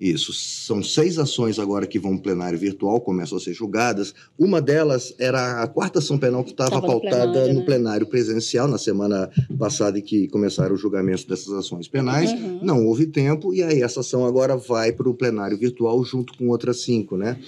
[0.00, 0.32] Isso.
[0.32, 4.14] São seis ações agora que vão para plenário virtual, começam a ser julgadas.
[4.38, 8.10] Uma delas era a quarta ação penal que estava pautada no plenário, no plenário né?
[8.10, 12.32] presencial, na semana passada, em que começaram os julgamentos dessas ações penais.
[12.32, 12.60] Uhum.
[12.62, 16.48] Não houve tempo, e aí essa ação agora vai para o plenário virtual junto com
[16.48, 17.38] outras cinco, né?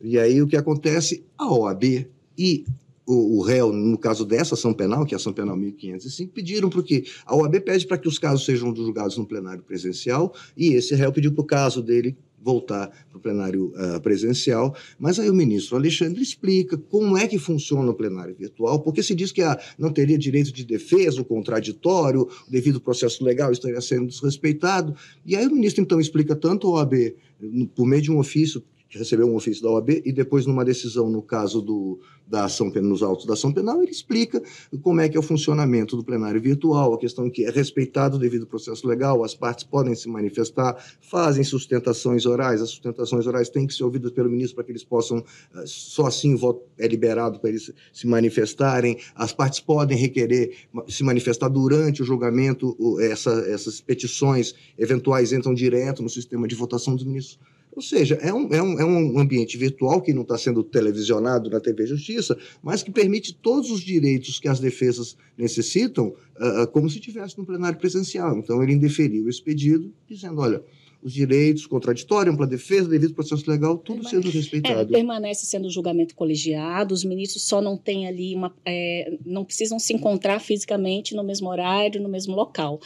[0.00, 1.24] E aí o que acontece?
[1.36, 2.06] A OAB
[2.38, 2.64] e
[3.06, 6.68] o, o, réu, no caso dessa ação penal, que é a ação penal 1505, pediram
[6.68, 10.94] porque a OAB pede para que os casos sejam julgados no plenário presencial e esse
[10.94, 15.34] réu pediu para o caso dele voltar para o plenário uh, presencial, mas aí o
[15.34, 19.58] ministro Alexandre explica como é que funciona o plenário virtual, porque se diz que ah,
[19.76, 24.94] não teria direito de defesa, o contraditório, o devido processo legal estaria sendo desrespeitado,
[25.24, 27.14] e aí o ministro então explica tanto a OAB,
[27.74, 28.62] por meio de um ofício
[28.96, 33.02] recebeu um ofício da OAB, e depois, numa decisão, no caso do, da ação nos
[33.02, 34.42] autos da ação penal, ele explica
[34.82, 38.42] como é que é o funcionamento do plenário virtual, a questão que é respeitado devido
[38.42, 43.66] ao processo legal, as partes podem se manifestar, fazem sustentações orais, as sustentações orais têm
[43.66, 45.18] que ser ouvidas pelo ministro para que eles possam,
[45.54, 50.54] eh, só assim o voto é liberado para eles se manifestarem, as partes podem requerer
[50.88, 56.94] se manifestar durante o julgamento, essa, essas petições eventuais entram direto no sistema de votação
[56.94, 57.38] dos ministros
[57.76, 61.50] ou seja, é um, é um, é um ambiente virtual que não está sendo televisionado
[61.50, 66.88] na TV Justiça, mas que permite todos os direitos que as defesas necessitam, uh, como
[66.88, 68.38] se tivesse no plenário presencial.
[68.38, 70.64] Então, ele indeferiu esse pedido, dizendo: olha,
[71.06, 74.92] os direitos, contraditório, ampla defesa, devido processo legal, tudo permanece, sendo respeitado.
[74.92, 78.52] É, permanece sendo julgamento colegiado, os ministros só não têm ali uma.
[78.64, 82.80] É, não precisam se encontrar fisicamente no mesmo horário, no mesmo local.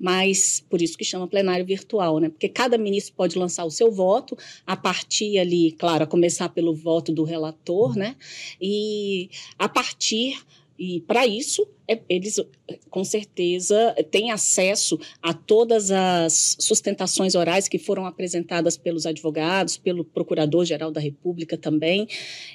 [0.00, 2.30] Mas por isso que chama plenário virtual, né?
[2.30, 6.74] Porque cada ministro pode lançar o seu voto, a partir ali, claro, a começar pelo
[6.74, 8.16] voto do relator, né?
[8.58, 10.38] E a partir
[10.78, 12.40] e para isso, é, eles
[12.90, 20.04] com certeza têm acesso a todas as sustentações orais que foram apresentadas pelos advogados, pelo
[20.04, 22.08] Procurador-Geral da República também,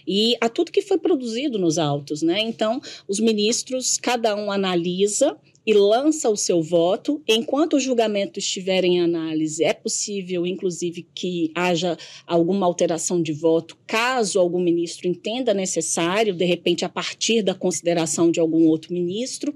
[0.08, 2.22] e a tudo que foi produzido nos autos.
[2.22, 2.42] Né?
[2.42, 7.22] Então, os ministros, cada um analisa e lança o seu voto.
[7.28, 13.78] Enquanto o julgamento estiver em análise, é possível, inclusive, que haja alguma alteração de voto,
[13.86, 19.54] caso algum ministro entenda necessário, de repente, a partir da consideração de algum outro ministro.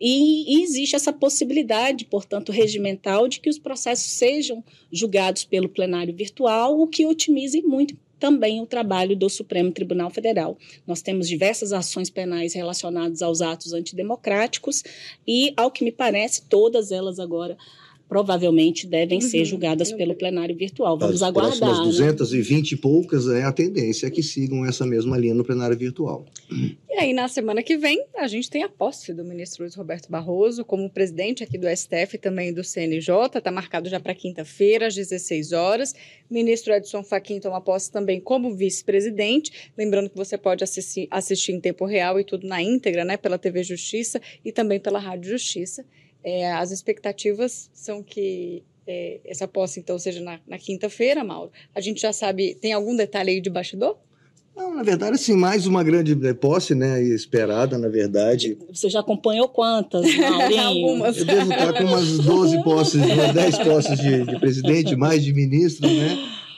[0.00, 4.62] E, e, existe essa possibilidade, portanto, regimental, de que os processos sejam
[4.92, 10.56] julgados pelo plenário virtual, o que otimize muito também o trabalho do Supremo Tribunal Federal.
[10.86, 14.82] Nós temos diversas ações penais relacionadas aos atos antidemocráticos
[15.28, 17.54] e, ao que me parece, todas elas agora
[18.08, 19.28] provavelmente devem uhum.
[19.28, 20.98] ser julgadas pelo plenário virtual.
[20.98, 21.52] Vamos As aguardar.
[21.52, 22.78] As próximas 220 né?
[22.78, 26.24] e poucas, é, a tendência é que sigam essa mesma linha no plenário virtual.
[26.50, 30.10] E aí, na semana que vem, a gente tem a posse do ministro Luiz Roberto
[30.10, 33.38] Barroso como presidente aqui do STF e também do CNJ.
[33.38, 35.94] Está marcado já para quinta-feira, às 16 horas.
[36.30, 39.72] Ministro Edson Fachin toma posse também como vice-presidente.
[39.76, 43.38] Lembrando que você pode assistir, assistir em tempo real e tudo na íntegra, né, pela
[43.38, 45.84] TV Justiça e também pela Rádio Justiça.
[46.24, 51.52] É, as expectativas são que é, essa posse, então, seja na, na quinta-feira, Mauro.
[51.74, 53.96] A gente já sabe, tem algum detalhe aí de bastidor?
[54.56, 58.56] Não, na verdade, assim, mais uma grande posse, né, esperada, na verdade.
[58.72, 60.06] Você já acompanhou quantas,
[60.64, 61.18] Algumas.
[61.18, 65.32] Eu devo estar com umas 12 posses, umas 10 posses de, de presidente, mais de
[65.32, 66.16] ministro, né?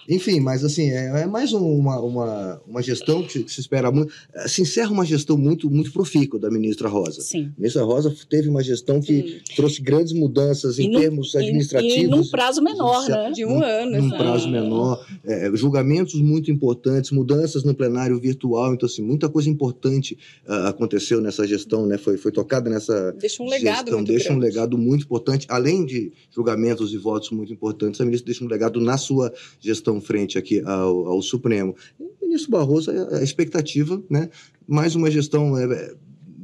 [0.08, 4.12] Enfim, mas assim, é, é mais uma, uma, uma gestão que, que, se espera muito.
[4.46, 7.20] Se encerra uma gestão muito, muito profícua da ministra Rosa.
[7.20, 7.52] Sim.
[7.56, 9.54] A ministra Rosa teve uma gestão que Sim.
[9.56, 11.96] trouxe grandes mudanças em no, termos administrativos.
[11.96, 13.30] E, e num prazo menor, né?
[13.32, 14.02] De um ano.
[14.02, 15.04] Num prazo menor.
[15.24, 18.74] É, julgamentos muito importantes, mudanças no plenário virtual.
[18.74, 21.98] Então, assim, muita coisa importante uh, aconteceu nessa gestão, né?
[21.98, 23.12] Foi, foi tocada nessa.
[23.12, 24.38] Deixa um legado gestão, muito Deixa grande.
[24.38, 25.46] um legado muito importante.
[25.48, 29.95] Além de julgamentos e votos muito importantes, a ministra deixa um legado na sua gestão
[30.00, 31.74] frente aqui ao, ao Supremo.
[31.98, 34.28] o ministro Barroso, a expectativa, né?
[34.66, 35.94] mais uma gestão é,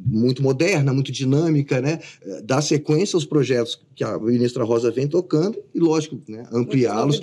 [0.04, 2.00] muito moderna, muito dinâmica, né?
[2.44, 6.44] dar sequência aos projetos que a ministra Rosa vem tocando e, lógico, né?
[6.52, 7.20] ampliá-los.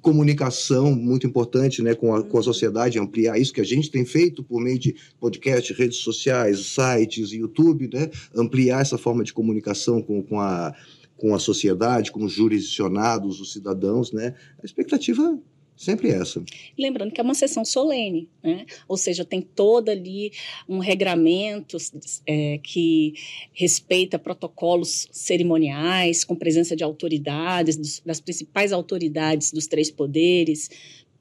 [0.00, 1.94] Comunicação muito importante né?
[1.94, 2.42] com, a, com a uhum.
[2.42, 7.32] sociedade, ampliar isso que a gente tem feito por meio de podcast, redes sociais, sites,
[7.32, 8.10] YouTube, né?
[8.34, 10.74] ampliar essa forma de comunicação com, com a
[11.16, 14.34] com a sociedade, com os jurisdicionados, os cidadãos, né?
[14.62, 15.40] A expectativa
[15.76, 16.42] Sempre essa.
[16.78, 18.64] Lembrando que é uma sessão solene, né?
[18.88, 20.32] ou seja, tem todo ali
[20.66, 21.76] um regramento
[22.26, 23.12] é, que
[23.52, 30.70] respeita protocolos cerimoniais, com presença de autoridades, dos, das principais autoridades dos três poderes,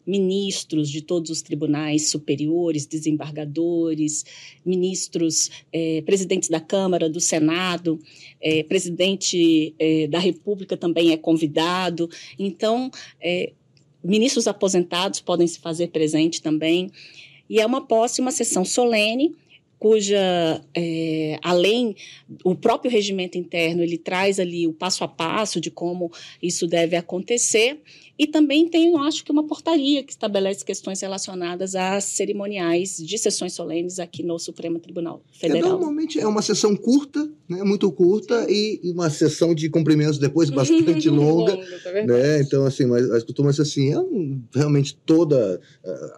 [0.05, 4.23] ministros de todos os tribunais superiores, desembargadores,
[4.63, 7.99] ministros, eh, presidentes da Câmara, do Senado,
[8.39, 12.07] eh, presidente eh, da República também é convidado.
[12.37, 12.91] Então,
[14.05, 16.91] ministros aposentados podem se fazer presente também.
[17.49, 19.35] E é uma posse, uma sessão solene,
[19.77, 21.95] cuja, é, além,
[22.43, 26.95] o próprio regimento interno, ele traz ali o passo a passo de como isso deve
[26.95, 27.79] acontecer,
[28.17, 33.17] e também tem, eu acho que, uma portaria que estabelece questões relacionadas a cerimoniais de
[33.17, 35.67] sessões solenes aqui no Supremo Tribunal Federal.
[35.67, 40.17] É, normalmente é uma sessão curta, né, muito curta, e, e uma sessão de cumprimentos
[40.17, 41.55] depois bastante longa.
[41.55, 42.41] longa tá né?
[42.41, 45.59] Então, assim, mas, mas costuma ser assim, é um, realmente toda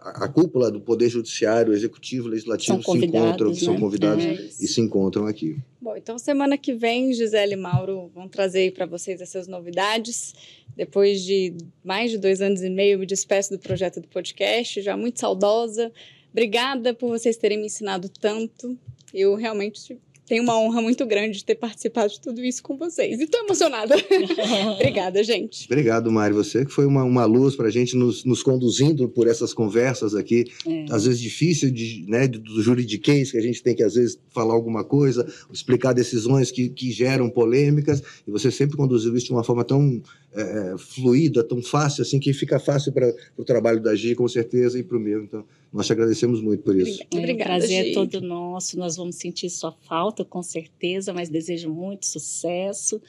[0.02, 3.56] a, a, cúpula do Poder Judiciário, Executivo, Legislativo se encontram, né?
[3.56, 5.56] são convidados é e se encontram aqui.
[5.88, 10.34] Bom, então semana que vem, Gisele e Mauro vão trazer para vocês essas novidades.
[10.76, 14.98] Depois de mais de dois anos e meio, me despeço do projeto do podcast, já
[14.98, 15.90] muito saudosa.
[16.30, 18.78] Obrigada por vocês terem me ensinado tanto.
[19.14, 19.98] Eu realmente
[20.28, 23.18] tenho uma honra muito grande de ter participado de tudo isso com vocês.
[23.18, 23.96] E estou emocionada.
[24.74, 25.64] Obrigada, gente.
[25.64, 26.34] Obrigado, Mari.
[26.34, 30.14] Você que foi uma, uma luz para a gente nos, nos, conduzindo por essas conversas
[30.14, 30.44] aqui.
[30.66, 30.84] É.
[30.90, 34.52] Às vezes difícil de, né, do juridiquês, que a gente tem que, às vezes, falar
[34.52, 38.02] alguma coisa, explicar decisões que, que geram polêmicas.
[38.26, 40.02] E você sempre conduziu isso de uma forma tão
[40.34, 44.78] é, fluida, tão fácil, assim, que fica fácil para o trabalho da Gi, com certeza,
[44.78, 45.22] e para o meu.
[45.22, 47.02] Então, nós te agradecemos muito por isso.
[47.12, 48.78] Obrigada, o prazer é todo nosso.
[48.78, 53.00] Nós vamos sentir sua falta, com certeza, mas desejo muito sucesso.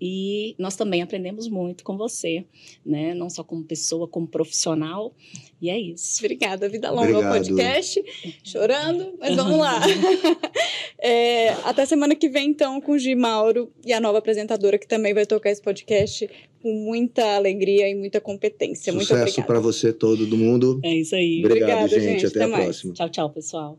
[0.00, 2.44] E nós também aprendemos muito com você,
[2.84, 3.14] né?
[3.14, 5.14] Não só como pessoa, como profissional.
[5.60, 6.18] E é isso.
[6.20, 6.68] Obrigada.
[6.68, 7.24] Vida longa Obrigado.
[7.24, 8.04] ao podcast.
[8.44, 9.80] Chorando, mas vamos lá.
[11.00, 14.86] é, até semana que vem, então, com o Gi Mauro e a nova apresentadora que
[14.86, 16.28] também vai tocar esse podcast
[16.66, 18.92] com muita alegria e muita competência.
[18.92, 20.80] Sucesso para você todo do mundo.
[20.82, 21.44] É isso aí.
[21.44, 22.26] Obrigado, Obrigada, gente.
[22.26, 22.64] Até, Até a mais.
[22.64, 22.92] próxima.
[22.92, 23.78] Tchau, tchau, pessoal.